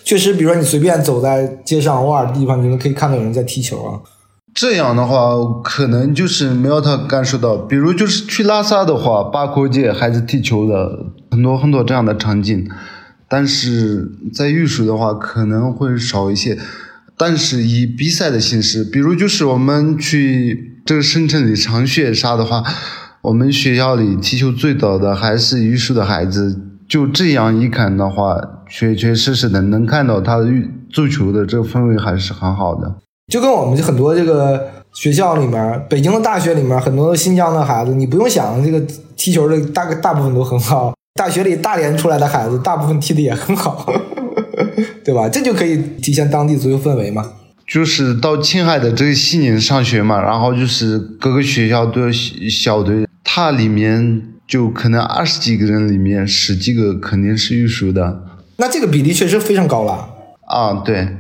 [0.05, 3.99] 确实，比如说你随便走在街上，偶尔的地方，你们可以看到有人在踢球啊。
[4.55, 7.57] 这样的话，可能就是没有他感受到。
[7.57, 12.69] 比如就是去拉萨的话，八廓街还是踢球的，很多很多这样的场景。
[13.31, 16.59] 但是在玉树的话可能会少一些，
[17.17, 22.65] 但是以比赛的形式，比如就是我们去这个省城里上学啥的话，
[23.23, 26.61] 我们学校里踢球最早的还是玉树的孩子。
[26.89, 28.37] 就这样一看的话，
[28.69, 30.49] 确确实实的能看到他的
[30.91, 32.97] 足球的这个氛围还是很好的。
[33.33, 38.81] 就跟我们很多这个学校里面，北京的大学里面很多新疆的孩子，你不用想这个
[39.17, 40.93] 踢球的大概大部分都很好。
[41.15, 43.87] 大学里大连出来的孩子，大部分踢的也很好，
[45.05, 45.29] 对吧？
[45.29, 47.33] 这就可以体现当地足球氛围嘛。
[47.67, 58.25] 就是到青海的这个西宁上学嘛，然后就是各个学校都有小队，他里面就可能二十几个人里面十几个肯定是玉树的。
[58.57, 60.09] 那这个比例确实非常高了。
[60.49, 61.17] 啊，对，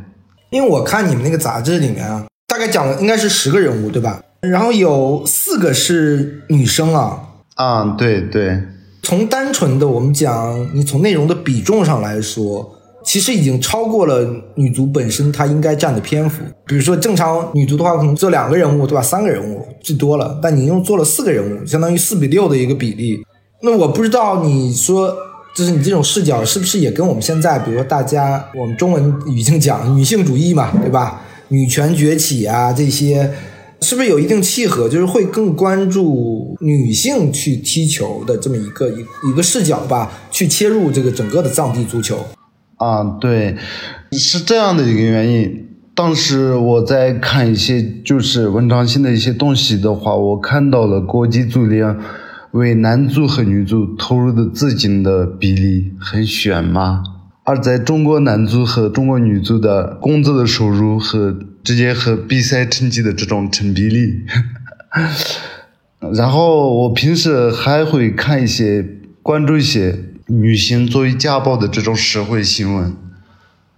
[0.50, 4.20] 因为我看你们那个杂志里面啊，大概讲了应该是十个人物，对吧？
[4.40, 7.20] 然后有四个是女生啊。
[7.54, 8.60] 啊，对对。
[9.02, 12.70] 从单纯的我们讲，你从内容的比重上来说，
[13.04, 16.42] 其实已经超过了女足本身她应该占的篇幅。
[16.66, 19.02] 比如说正常女足的话，可能做两个人物，对吧？
[19.02, 23.18] 三个人物最多了，但你用做了四个人物，相当于四比六的一个比例。
[23.62, 25.14] 那我不知道你说，
[25.54, 31.22] 就是你这种视角是不是也跟我们现在，比如说大家我们中文语境讲女性主义嘛，对吧？
[31.48, 33.30] 女权崛起啊这些。
[33.82, 34.88] 是不是有一定契合？
[34.88, 42.18] 就是会更关注女性去踢球的这么一个一一个视角吧，去切入这个整个的藏地足球。
[42.76, 43.56] 啊，对，
[44.12, 45.66] 是这样的一个原因。
[45.94, 51.96] 当时我在看一些就是文章性的一些东西的话，我看到了国际足联
[52.52, 57.02] 为男足和女足投入的资金的比例很悬嘛，
[57.44, 61.34] 而在中国男足和中国女足的工资的收入和。
[61.62, 64.24] 直接和比赛成绩的这种成比例，
[66.14, 68.84] 然后我平时还会看一些
[69.22, 72.96] 关注一些女性作为家暴的这种社会新闻。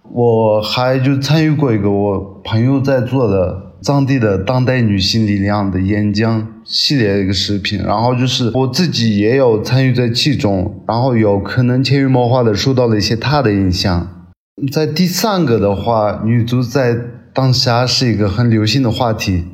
[0.09, 14.31] 我还就参与过一个我朋友在做的藏地的当代女性力量的演讲系列的一个视频，然后就是我自己也有参与在其中，然后有可能潜移默化的受到了一些他的影响。
[14.71, 16.97] 在第三个的话，女足在。
[17.33, 19.45] 当下是一个很流行的话题，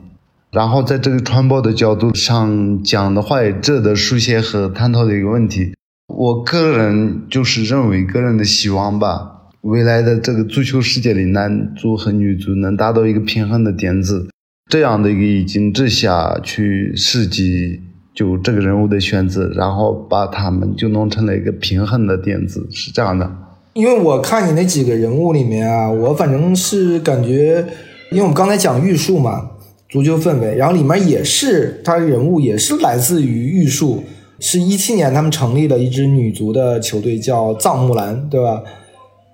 [0.52, 5.74] 然后在这个传播的角度上讲的话，也值得书写和探讨的一个问题。
[6.08, 14.28] 我个人就是认为，个人的希望吧，未来的这个足球世界里，男足和女足能达到一个平衡的点子，
[14.70, 17.80] 这样的一个意境之下去设计
[18.14, 23.32] 就这个人物的选择，然后把他们就弄成了一个平衡的点子，是这样的。
[23.74, 27.64] 因为我看你那几个人物里面啊，我反正是感觉，
[28.12, 29.52] 因为我们刚才讲玉树嘛，
[29.88, 34.04] 足球氛围，然后里面也是他人物也是来自于玉树，
[34.40, 38.62] 是一七年他们成立了一支女足的球队叫藏木兰，对吧？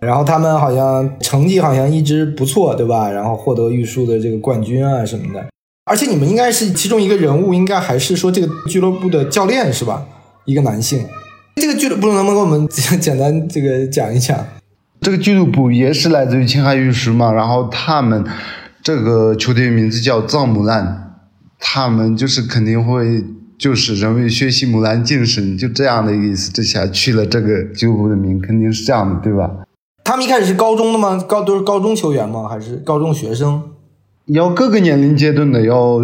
[0.01, 3.09] 然后他们好像成绩好像一直不错，对吧？
[3.09, 5.43] 然后获得玉树的这个冠军啊什么的，
[5.85, 10.05] 而且你们应该是其中一个人物，应该还是说这个俱乐部的教练是吧？
[10.43, 11.03] 一个男性。
[11.55, 14.37] 这个俱乐部能不能给我们简单这个讲一讲？
[15.01, 18.23] 这个俱乐部也是来自于青海玉石嘛，然后他们
[18.83, 21.15] 这个球队名字叫藏木兰，
[21.59, 23.23] 他们就是肯定会
[23.57, 29.49] 就是人为学习木兰精神，就这样的意思之下去了这个俱乐部的名，肯定是这样的，对吧？
[30.03, 31.23] 他们一开始是高中的吗？
[31.27, 32.47] 高都是高中球员吗？
[32.49, 33.63] 还是高中学生？
[34.25, 36.01] 要各个年龄阶段的要。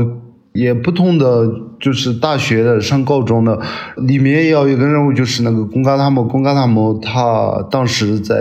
[0.54, 3.60] 也不同的就是大学的上高中的
[3.98, 8.36] 里面也有一个任务，就是那个贡嘎塔姆，贡嘎塔姆他当时在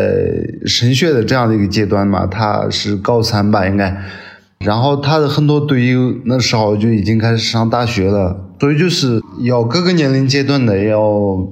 [0.66, 3.96] 升学的这样的一个阶段嘛，他是高三吧应该，
[4.58, 11.48] 然后他的很多队友那时候就已经开始上大学了，所以就是要各个年龄阶段的要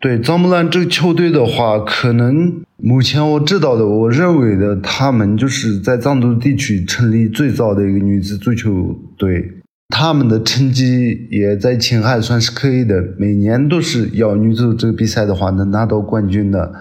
[0.00, 9.61] 对藏木兰这个球队的话，可能目前我知道的，我认为的他们就是在藏族地区成立最早的一个女子足球队。
[9.94, 16.72] 他们的成绩也在青海算是可以的，每年都是要女足这个比赛的话能拿到冠军的，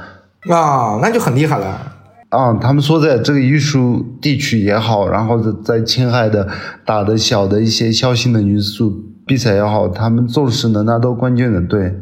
[0.50, 1.98] 啊，那就很厉害了。
[2.30, 6.48] 啊，他们所在这个艺术地区也好，然后在青海的
[6.86, 8.90] 打的小的一些小型的女足
[9.28, 11.60] 比赛也好，他们总是能拿到冠军的。
[11.60, 11.94] 对，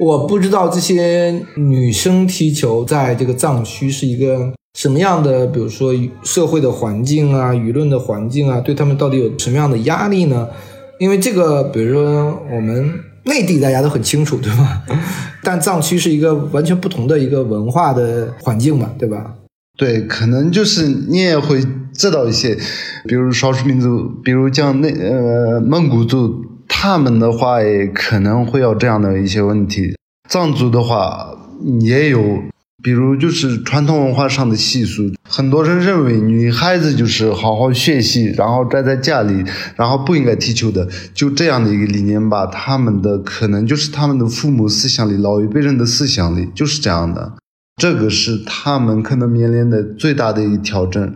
[0.00, 4.57] 我不知道这些女生踢球在这个藏区是一个。
[4.74, 10.48] 什么样的，比如说社会的环境啊，舆论的环境啊，对他们到底有什么样的压力呢？
[11.00, 12.92] 因为这个，比如说我们
[13.24, 14.82] 内地大家都很清楚，对吧？
[15.42, 19.34] 但藏区是一个完全不同的一个文化的环境嘛，对吧？
[19.76, 21.60] 对，可能就是你也会
[21.92, 22.56] 知道一些，
[23.06, 29.96] 比如少数民族，比如像那呃蒙古族，他们的话也可能会有这样的一些问题。
[30.28, 31.36] 藏族的话
[31.80, 32.42] 也有。
[32.80, 42.46] 比如就是传统文化上的习俗，很多人认为女孩子就是好好学习，然后宅在家里，然后不应该踢球的，就这样的一个理念吧。
[42.46, 47.32] 他们的可能就是他们的父母思想里、老一辈人的思想里就是这样的，
[47.76, 51.14] 这个是他们可能面临的最大的一个调整。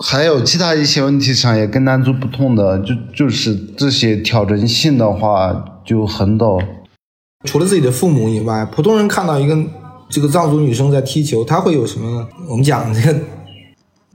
[0.00, 6.62] 还有其他一些问题上也跟男足不同的，就就是这些调整性的话就很多。
[7.44, 9.58] 除了自己的父母以外，普通人看到一个。
[10.10, 12.28] 这个藏族女生在踢球，她会有什么？
[12.48, 13.18] 我们讲这个，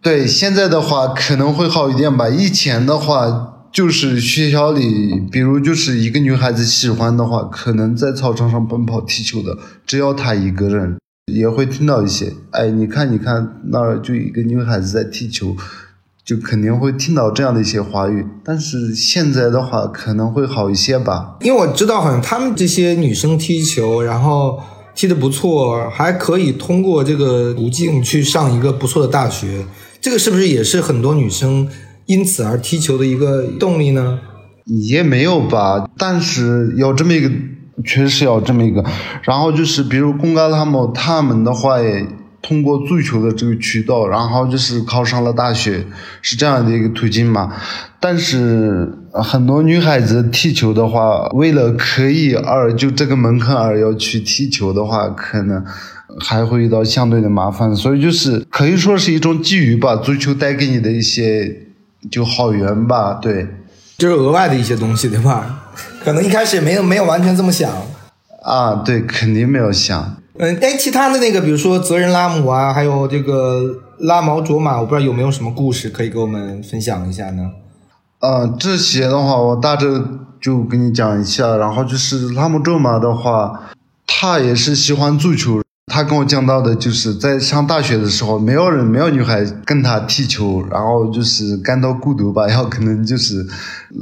[0.01, 2.29] 对，现在的话可能会好一点吧。
[2.29, 10.97] 以前的话，就是学校里，比如就是一个女孩子喜欢的话，可能在操场上奔跑踢球的，只要她一个人。
[11.33, 15.55] 也会听到一些，哎，你看，你看那儿就一个女孩子在踢球，
[16.23, 18.23] 就肯定会听到这样的一些话语。
[18.43, 24.59] 但是现在的话可能会好一些吧，因为我知道好像他们这些女生踢球，然后
[24.95, 29.65] 踢得不错，还可以通过这个途径去上一个不错的大学。
[30.01, 31.67] 这个是不是也是很多女生
[32.05, 34.19] 因此而踢球的一个动力呢？
[34.65, 37.29] 也没有吧，但是有这么一个。
[37.83, 38.81] 确实有这么一个，
[39.23, 42.07] 然后就是比如贡嘎他们，他们的话也
[42.41, 45.85] 通过足球的这个渠道，然后就是考上了大学，
[46.21, 47.53] 是这样的一个途径嘛。
[47.99, 55.63] 但是很多女孩子踢球的话，为了可以而就这个门槛而要去踢球的话，可能
[56.19, 57.75] 还会遇到相对的麻烦。
[57.75, 61.67] 所以就是可以说是一种机遇吧，足球带给你的一些
[62.11, 63.47] 就好缘吧，对。
[63.97, 65.71] 就是额外的一些东西，对吧？
[66.03, 67.71] 可能一开始也没有没有完全这么想
[68.43, 70.17] 啊，对，肯定没有想。
[70.37, 73.63] 嗯，哎，其他的那个，比如说泽仁拉姆啊，还有这个
[73.99, 77.49] 拉毛卓玛，我不知道有没有什么故事可以给我们分享一下呢？
[78.25, 80.03] 呃，这些的话，我大致
[80.41, 81.57] 就跟你讲一下。
[81.57, 83.59] 然后就是拉姆卓玛的话，
[84.07, 85.61] 他也是喜欢足球。
[85.93, 93.45] 他跟我讲到的，就是在上大学的时候，没有人，没有女孩跟他踢球，然后就是感到孤独吧， 然后可能就是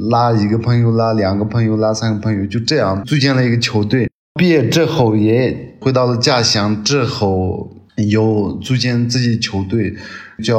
[0.08, 4.10] 拉一个朋友，拉两个朋友，拉三个朋友，就这样组建了一个球队。
[4.40, 9.94] 毕业之后也回到了家乡，之后又组建自己球队，
[10.42, 10.58] 叫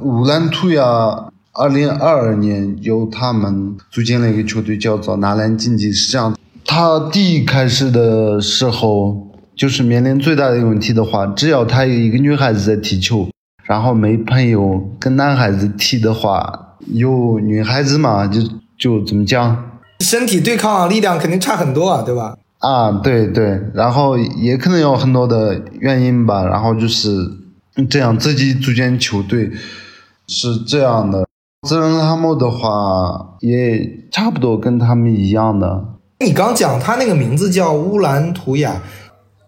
[0.00, 1.30] 乌兰图雅。
[1.58, 5.92] 二零二二年由他们组建了一个球队，叫做纳兰竞技。
[5.92, 9.26] 是这样，他第一开始的时候。
[9.58, 13.28] 就是面临最大的一个问题的话，只要他有一个女孩子在踢球，
[13.64, 18.40] 然后没朋友跟男孩子踢的话，有女孩子嘛，就
[18.78, 22.36] 就怎么讲，身体对抗力量肯定差很多啊，对吧？
[22.58, 27.28] 啊，对对，然后也可能有很多的原因吧，然后就是
[27.90, 29.50] 这样自己组建球队
[30.28, 31.26] 是这样的。
[31.66, 35.96] 自然拉莫的话也差不多跟他们一样的。
[36.24, 38.80] 你刚讲他那个名字叫乌兰图雅。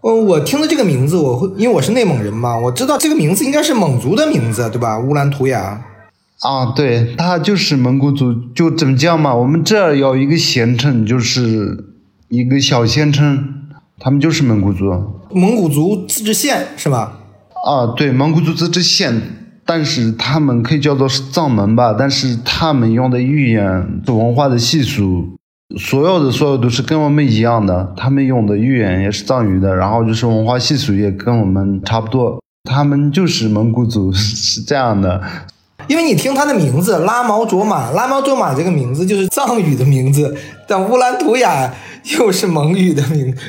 [0.02, 4.98] 嗯，我听的这个名字，我会因为我是内蒙人嘛，我知道这个名字应该是蒙族的名字，对吧？
[4.98, 5.84] 乌兰图雅。
[6.40, 9.34] 啊，对，他就是蒙古族，就怎么讲嘛？
[9.34, 11.84] 我们这儿有一个县城，就是
[12.28, 13.68] 一个小县城，
[14.00, 14.90] 他们就是蒙古族。
[15.32, 17.18] 蒙古族自治县是吧？
[17.64, 25.28] 啊，对，蒙古族自治县，但是他们可以叫做是藏蒙吧，但是他们用的语言、文化的习俗。
[25.78, 35.22] 所有的所有都是跟我们一样的，他们用的语言也是藏语的，然后就是文化习俗也跟我们差不多，他们就是蒙古族，是这样的。
[35.86, 40.36] 因为你听他的名字拉毛卓玛，拉毛卓玛这个名字就是藏语的名字，
[40.66, 41.72] 但乌兰图雅
[42.18, 43.40] 又是蒙语的名字。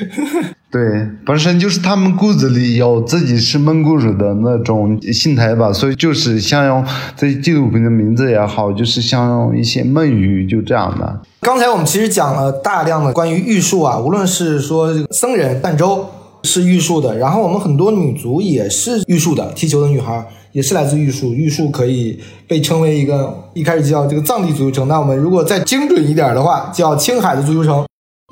[0.72, 6.82] 对，本身就是他们骨子里有自己是蒙古人的那种心态吧，所以就是想用
[7.14, 11.20] 这纪录片的名字也好，就是想用一些蒙语，就这样的。
[11.42, 16.06] 刚才我们其实讲了大量的关于玉树啊，无论是说僧人儋州
[16.42, 22.18] 是玉树的，然后我们很多女足也是玉树的，踢球的女孩也是来自玉树，玉树可以
[22.48, 27.84] 被称为一个一开始叫这个藏地足球城，那我们如果再精准一点的话，叫青海的足球城，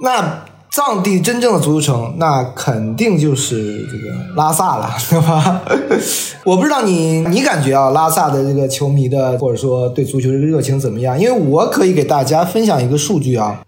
[0.03, 0.45] 那。
[0.73, 5.63] 藏地真正的足球城，那肯定就是这个拉萨了， 对吧？
[6.47, 11.19] 我不知道你你感觉啊，拉萨的这个球迷的或者说对足球这个热情怎么样？
[11.19, 13.63] 因为我可以给大家分享一个数据啊，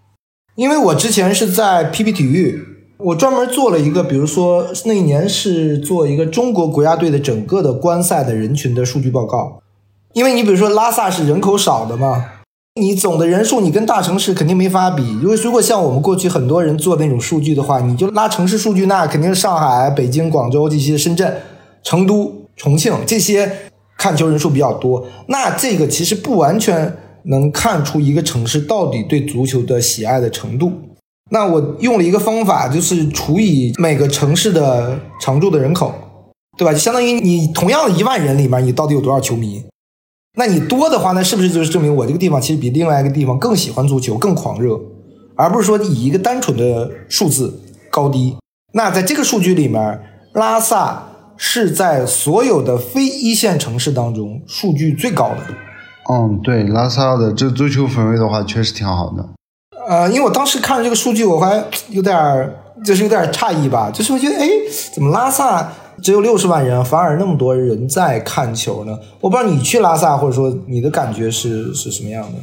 [0.54, 2.62] 因为我之前是在 PP 体育，
[2.98, 9.60] 我专门做了一个，比如说那一年是做一个中国国家队的整个的观赛的人群的数据报告，
[10.12, 12.26] 因为你比如说拉萨是人口少的嘛。
[12.80, 15.06] 你总的人数，你跟大城市肯定没法比。
[15.20, 21.36] 因为如果像我们过去很多人做那种数据的话，你就拉城市数据，那肯定是上海、北京、广州这些、深圳、
[21.82, 25.06] 成都、重庆这些看球人数比较多。
[25.26, 30.72] 那这个其实不完全能看出一个城市到底对足球的喜爱的程度。
[31.30, 35.92] 那我用了一个方法，就是除以每个城市的常住的人口，
[36.56, 36.72] 对吧？
[36.72, 39.62] 就相当于你同样的一万人里面，你到底有多少球迷？
[40.34, 44.80] 那你多的话，那是不是就是证明我这个地方其实比另外一个地方更喜欢足球、更狂热，
[45.36, 47.60] 而不是说以一个单纯的数字
[47.90, 48.34] 高低？
[48.72, 50.00] 那在这个数据里面，
[50.32, 51.06] 拉萨
[51.36, 55.54] 是在所有的非一线城市当中数据最高的。
[56.10, 59.28] 嗯，对，拉萨的这足球氛围的话，确实挺好的。
[59.86, 62.50] 呃，因为我当时看了这个数据，我还有点
[62.82, 64.48] 就是有点诧异吧，就是我觉得，哎，
[64.94, 65.70] 怎么拉萨？
[66.02, 68.98] 只有六十万人，反而那么多人在看球呢。
[69.20, 72.38] 我不知道你去拉萨，或者说你的感觉是是什么样的？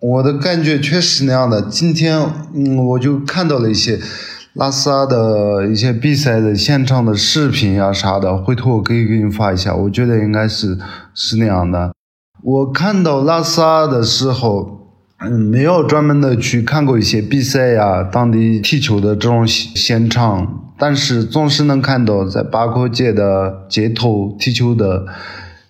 [0.00, 1.62] 我的感觉确实那样的。
[1.62, 2.20] 今天，
[2.54, 3.98] 嗯，我就看到了一些
[4.54, 9.74] 拉萨的一些比赛的现场的视频呀啥的，回头我可以给你发一下。
[9.74, 10.76] 我觉得应该是
[11.14, 11.92] 是那样的。
[12.42, 14.88] 我看到拉萨的时候，
[15.20, 25.06] 嗯，没有专门的去看过一些比赛呀，当地踢球的这种现场，但是总是能看到在八廓街的街头踢球的，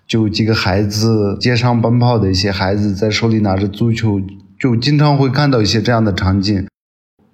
[0.07, 4.21] 就几个孩子，街上奔跑的一些孩子，在手里拿着足球，
[4.61, 6.67] 就经常会看到一些这样的场景，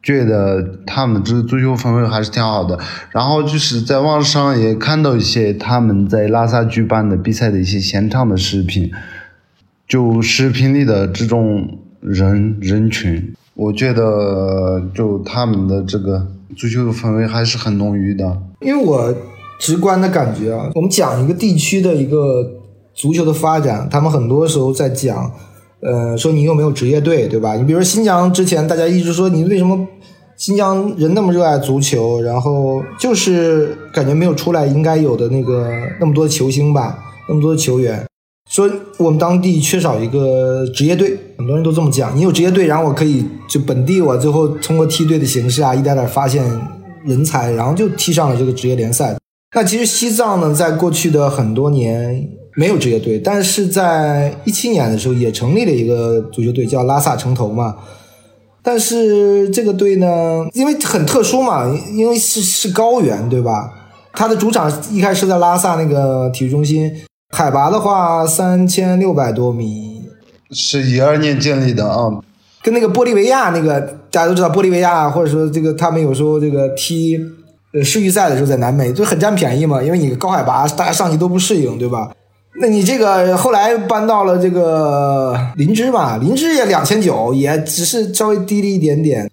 [0.03, 2.79] 觉得他们这足球氛围还是挺好的。
[3.11, 8.91] 然后就是在网上也看到一些他们在拉萨举办的比赛的一些现场的视频。
[9.87, 16.27] 就视频里的这种人人群，我觉得就他们的这个
[16.57, 18.43] 足球的氛围还是很浓郁的。
[18.61, 19.15] 因为我
[19.59, 22.51] 直观的感觉啊，我们讲一个地区的一个
[22.95, 25.31] 足球的发展，他们很多时候在讲，
[25.81, 27.55] 呃，说你有没有职业队，对吧？
[27.55, 29.87] 你比如新疆之前，大家一直说你为什么
[30.37, 36.99] 新疆人那么热爱足球，然后就是感觉没有出来应该有的那个那么多球星吧，
[37.29, 38.05] 那么多球员。
[38.51, 42.15] 说我们当地缺少一个职业队，很多人都这么讲。
[42.17, 46.45] 你有职业队，然后我可以就本地，我最后通过梯队的形式啊，一点点发现
[47.05, 49.17] 人才，然后就踢上了这个职业联赛。
[49.57, 57.75] 那其实西藏呢，在过去的很多年没有职业队，但是在一七年的时候也成立了一个足球队，叫拉萨城头嘛。
[58.63, 63.71] 但是这个队呢，因为很特殊嘛，因为是是高原，对吧？
[64.13, 66.93] 它的主场一开始在拉萨那个体育中心。
[67.35, 70.05] 海拔的话，三千六百多米，
[70.53, 72.09] 是一二年建立的啊。
[72.63, 77.19] 跟那个玻利维亚那个大家都知道，玻利维亚或者说这个他们有时候这个踢
[77.73, 82.13] 呃世预赛的时候在南美就很占便宜嘛，因为你高海拔，大家上去都不适应，对吧？
[82.61, 89.29] 那你这个后来搬到了这个林芝嘛，林芝也两千九，也只是稍微低了一点点。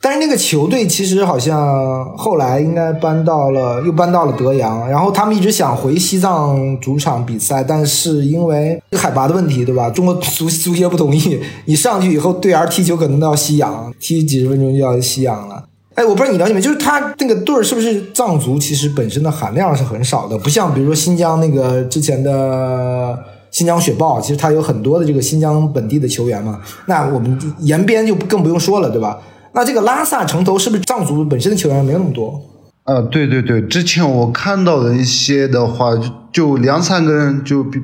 [0.00, 4.88] 但是那个球队其实好像后来应该搬到了，又搬到了德阳。
[4.88, 9.90] 然后他们一直想回西藏主场比赛，但是因为海拔的问题，对吧？
[9.90, 15.64] 中国 足足协不同意，你上去以后队员踢球可能都要吸氧，踢几十分钟就要吸氧了。
[15.96, 16.60] 哎，我不知道你了解没？
[16.60, 18.56] 就是他那个队儿是不是藏族？
[18.56, 23.18] 其实本身的含量是很少的，不像比如说新疆那个之前的
[23.50, 26.60] 新疆雪豹，其实它有很多的这个新疆本地的球员嘛。
[26.86, 29.18] 那我们延边就更不用说了，对吧？
[29.52, 32.40] 那这个拉萨城头是不是藏族本身的球员没有那么多？
[32.84, 37.78] 啊，对对对，之前我看到的一些的话，就就两三个人，就比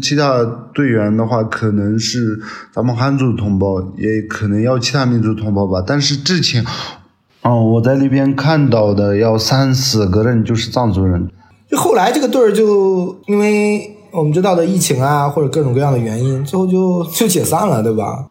[0.00, 2.38] 其他队员的话，可能是
[2.72, 5.82] 咱们汉族同胞，也可能要其他民族同胞吧。
[5.84, 6.64] 但是之前，
[7.42, 11.28] 嗯，我在那边看到的要三四个人就是藏族人。
[11.68, 18.28] 就后来这个队儿就因为我们知道的疫情啊，或者各种各样的原因，最后就就解散了，对吧？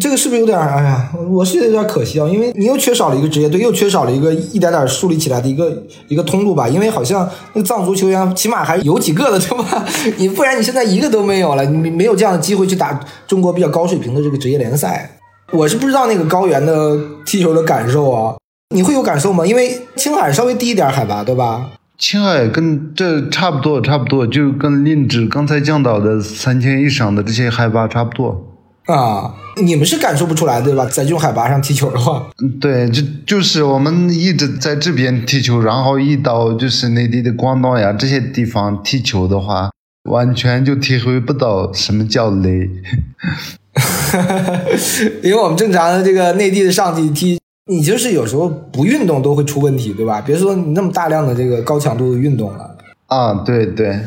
[0.00, 1.10] 这个是不是有点哎呀？
[1.30, 6.68] 我是有点可惜啊，因为你又缺少了一个职业队，又缺少了一个一点点树立起来的一个一个通路吧。
[6.68, 9.84] 因为好像那个藏族球员起码还有几个的，对吧？
[10.18, 15.18] 你不然你现在一个都没有了，你没有这样的机会去打中国比较高水平的这个职业联赛。
[15.52, 18.34] 我是不知道那个高原的踢球的感受啊，
[18.74, 19.44] 你会有感受吗？
[19.46, 21.70] 因为青海稍微低一点海拔，对吧？
[21.98, 28.51] 青海跟这差不多，差不多就跟林芝刚才讲到的三千以上的这些海拔差不多。
[28.92, 30.84] 啊，你们是感受不出来对吧？
[30.84, 32.26] 在这种海拔上踢球的话，
[32.60, 39.70] 对，就就是我们一直在这边踢球，然后一到就是内地的广东呀这些地方踢球的话，
[40.10, 42.68] 完全就体会不到什么叫累。
[45.22, 47.40] 因为我们正常的这个内地的上去踢，
[47.70, 50.20] 你就是有时候不运动都会出问题，对吧？
[50.20, 52.76] 别说你那么大量的这个高强度的运动了。
[53.06, 53.98] 啊，对对。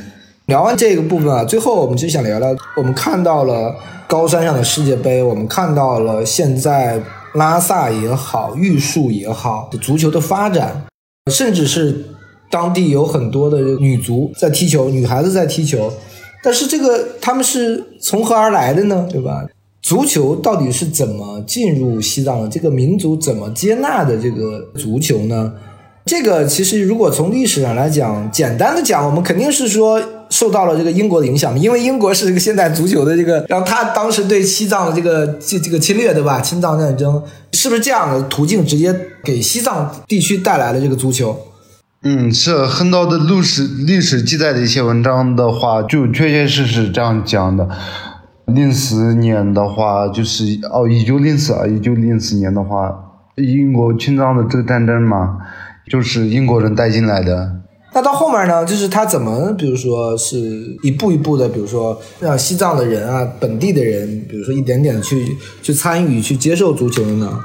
[0.45, 3.75] 聊完这个部分啊，最后我们就想聊聊，我们看到了。
[4.07, 7.01] 高山上的世界杯，我们看到了现在
[7.33, 10.85] 拉萨也好，玉树也好，足球的发展，
[11.31, 12.05] 甚至是
[12.51, 15.91] 当地有很多的女足在踢球，女孩子在踢球。
[16.43, 19.07] 但是这个他们是从何而来的呢？
[19.11, 19.45] 对吧？
[19.81, 22.47] 足球到底是怎么进入西藏的？
[22.47, 25.53] 这个民族怎么接纳的这个足球呢？
[26.05, 30.01] 这个其实如果从历史上来讲，简单的讲，我们肯定是说。
[30.29, 36.41] 受到了这个英国的影响，因为英国是这个现代足球的这个，然后他当时对西藏的这个这这个侵略，对吧？
[36.41, 37.21] 青藏战争
[37.51, 41.37] 是不是这样的途径直接给西藏地区带来了这个足球？
[42.03, 47.67] 嗯，是很多的历史历史记载的一些文章的话，就确确实实这样讲的。
[48.45, 52.93] 零四年的话，就是哦，一九零四啊，一九零四年的话，
[53.37, 55.37] 英国青藏的这个战争嘛，
[55.91, 57.51] 就是英国人带进来的。
[57.95, 58.65] 那到后面呢？
[58.65, 60.37] 就是他怎么，比如说是
[60.83, 65.25] 一步一步的，比如说让西藏的人啊，本地的人，比如说一点点去
[65.61, 67.39] 去参与、去接受足球的呢？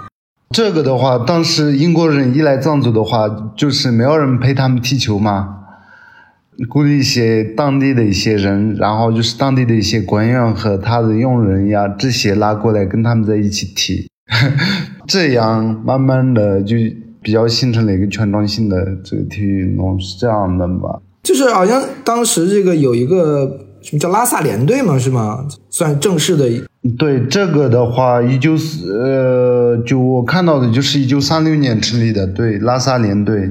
[0.53, 5.59] 这个的话，当时英国人一来藏族的话，就是没有人陪他们踢球嘛，
[6.69, 14.09] 雇一些当地的一些人，然后就是当地的一些官员和他的佣人呀，这些拉过来跟他们在一起踢，
[15.07, 16.77] 这样慢慢的就
[17.23, 21.01] 比较形成了一个全中性的这个体育运动，是这样的吧？
[21.23, 25.47] 就是好像当时这个有一个什么叫拉萨联队嘛，是吗？
[25.69, 26.49] 算正式的。
[26.99, 33.51] 对这个的话，一九四呃，就我看到的就是一九三六年成立的，对拉萨联队，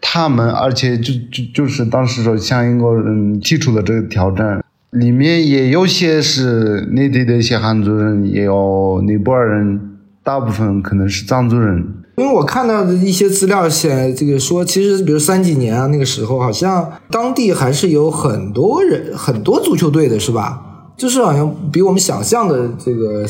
[0.00, 9.78] 他们而且就就就是当时说向英国人提出了这个挑战，里面也有些是内地的一些汉族人，也有尼泊尔人，
[10.24, 11.86] 大部分可能是藏族人。
[12.16, 20.60] 因为我看到的一些资料写这个说，其实比如三几年啊那个时候，好像当地还是有很多人很多足球队的，是吧？
[20.94, 23.26] 就是好像比我们想象的这个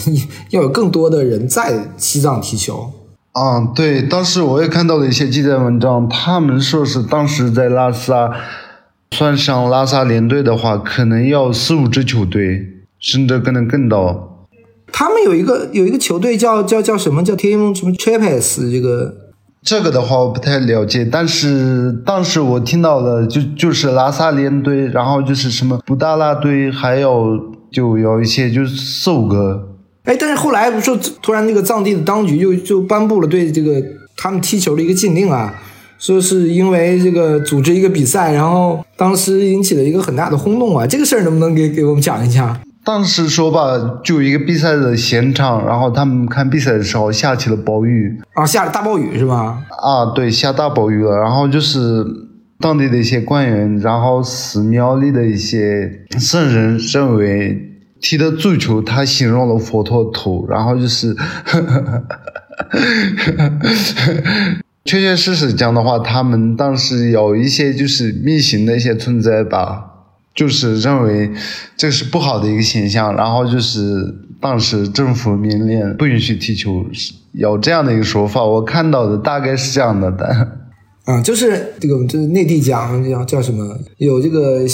[0.50, 2.90] 要有更多的人在西藏踢球。
[3.30, 8.32] 啊，对，当时我也看到了一些记载文章，他们说是当时在拉萨，
[9.12, 12.66] 算上拉萨联队的话，可能要四五支球队，
[12.98, 14.31] 甚至可能更多。
[14.92, 19.14] 他们有一个有一个球队叫叫叫什么叫 Team 什么 Trapes 这个
[19.62, 27.38] 这个的话我不太了解，但是当时我听到的就就是拉萨联队，然后就是什么布达拉队，还有
[27.70, 29.68] 就有一些就是四五个。
[30.04, 33.80] 哎，但是后来不说突然那个藏地的当局就就颁布了对这个
[34.16, 35.54] 他们踢球的一个禁令啊，
[35.96, 42.60] 说是因为这个组织一个比赛，然后当时引起了一个很大的轰动啊，这个事儿能不能给给我们讲一下？
[42.84, 49.62] 当时说吧，就一个比赛的现场，然后他们看比赛的时候下起了暴雨啊，下了大暴雨是吧？
[49.82, 51.16] 啊，对，下大暴雨了。
[51.16, 52.04] 然后就是
[52.58, 61.14] 当地的一些官员，然后寺庙里的一些僧人认为踢的足球，他形容了佛陀头，然后就是，
[64.84, 69.91] 确确实实讲的话，他们当时有一些就是迷信的一些存在吧。
[70.34, 71.30] 就是认为
[71.76, 76.84] 这是不好的一个现象，然后就是当时政府命令不允许踢球，
[77.32, 78.42] 有这样的一个说法。
[78.42, 80.30] 我看到的大概是这样的，但
[81.16, 84.66] 啊，就是这个就是内地讲叫叫什么，有这个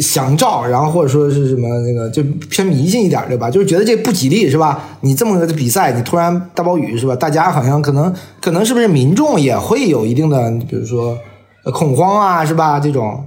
[0.00, 3.50] 祥兆，然后或者说是什么那个就偏迷信一点对吧？
[3.50, 4.98] 就是觉得这不吉利是吧？
[5.02, 7.14] 你这么个比赛，你突然大暴雨是吧？
[7.14, 11.18] 大家好像可能可能是不是民众也会有一定的，比如说
[11.74, 12.80] 恐慌啊是吧？
[12.80, 13.22] 这种。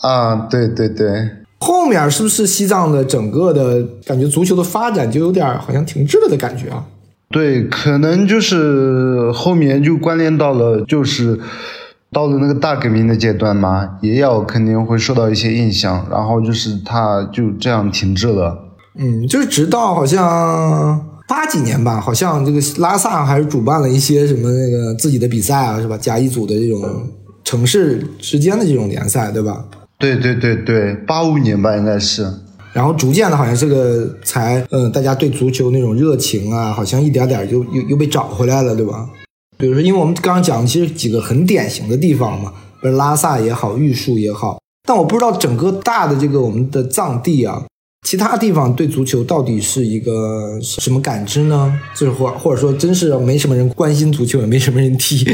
[0.00, 1.28] 啊，对对对，
[1.60, 6.84] 后面是不是西藏的整个的感觉足球的发展就有点好像停滞了的感觉啊？
[7.30, 11.38] 对，可能就是后面就关联到了，就是
[12.10, 18.56] 到了那个大革命的阶段嘛，也要肯定会受到一些影响，然后就是它就这样停滞了。
[18.96, 25.98] 嗯，就是直到好像八几年吧，好像这个拉萨还是主办了一些什么那个自己的比赛啊，是吧？
[25.98, 27.06] 甲乙组的这种
[27.44, 29.64] 城市之间的这种联赛，对吧？
[29.98, 32.32] 对对对对，八五年吧，应该是。
[32.72, 39.08] 然后逐渐的，好像这个才，嗯，大家对足球那种热情啊，好像一点点就又又被找回来了，对吧？
[39.56, 44.60] 比如说，因为我们刚刚讲的其实几个很典型的地方嘛，比如拉萨也好，玉树也好。
[44.86, 47.64] 但我不知道整个大的这个我们的藏地啊，
[48.06, 51.76] 其他地方对足球到底是一个什么感知呢？
[51.96, 55.26] 就是或或者说，真是没什么人关心足球，也没什么人踢。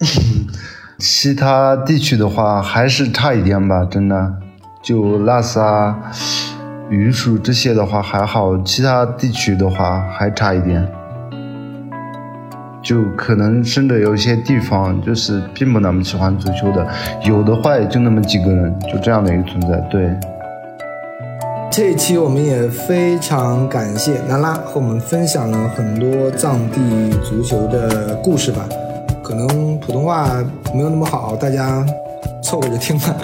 [1.00, 4.34] 其他地区的话还是差一点吧，真的。
[4.82, 5.98] 就拉萨、
[6.90, 10.86] 玉树这些的话还好，其他地区的话还差一点。
[12.82, 16.86] 就可能甚至有些地方就是并不那么喜欢足球的，
[17.24, 19.78] 有的话也就那么几个人，就这样的一个存在。
[19.90, 20.10] 对。
[21.70, 28.68] 这一期我们也非常感谢南拉和我们分享了很多藏地足球的故事吧。
[29.30, 30.42] 可能普通话
[30.74, 31.86] 没有那么好，大家
[32.42, 33.14] 凑合着听吧，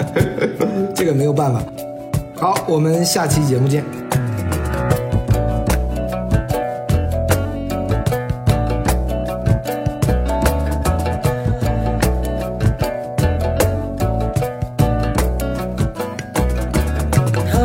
[0.95, 1.61] 这个没有办法。
[2.37, 3.83] 好，我们下期节目见。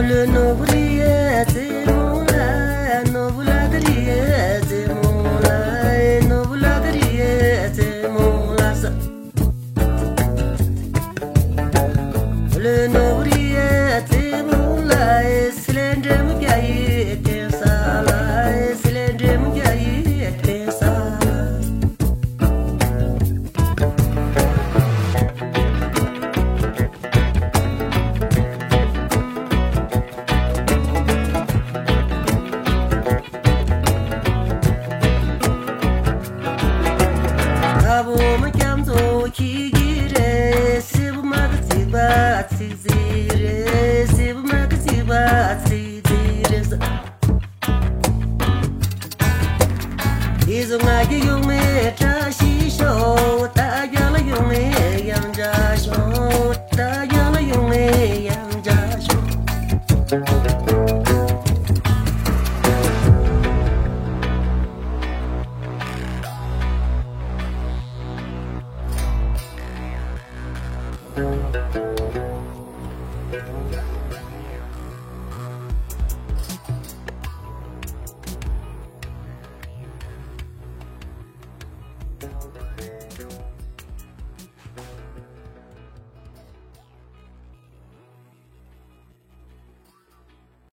[0.02, 0.81] Le nobre